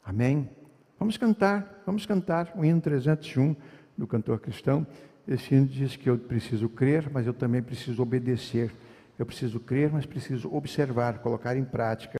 Amém? 0.03 0.49
Vamos 0.97 1.17
cantar, 1.17 1.81
vamos 1.85 2.05
cantar 2.05 2.51
o 2.55 2.63
hino 2.63 2.79
301 2.79 3.55
do 3.97 4.07
cantor 4.07 4.39
cristão. 4.39 4.85
Esse 5.27 5.53
hino 5.53 5.67
diz 5.67 5.95
que 5.95 6.09
eu 6.09 6.17
preciso 6.17 6.69
crer, 6.69 7.09
mas 7.11 7.27
eu 7.27 7.33
também 7.33 7.61
preciso 7.61 8.01
obedecer. 8.01 8.71
Eu 9.17 9.25
preciso 9.25 9.59
crer, 9.59 9.91
mas 9.91 10.05
preciso 10.05 10.51
observar, 10.53 11.19
colocar 11.19 11.57
em 11.57 11.65
prática 11.65 12.17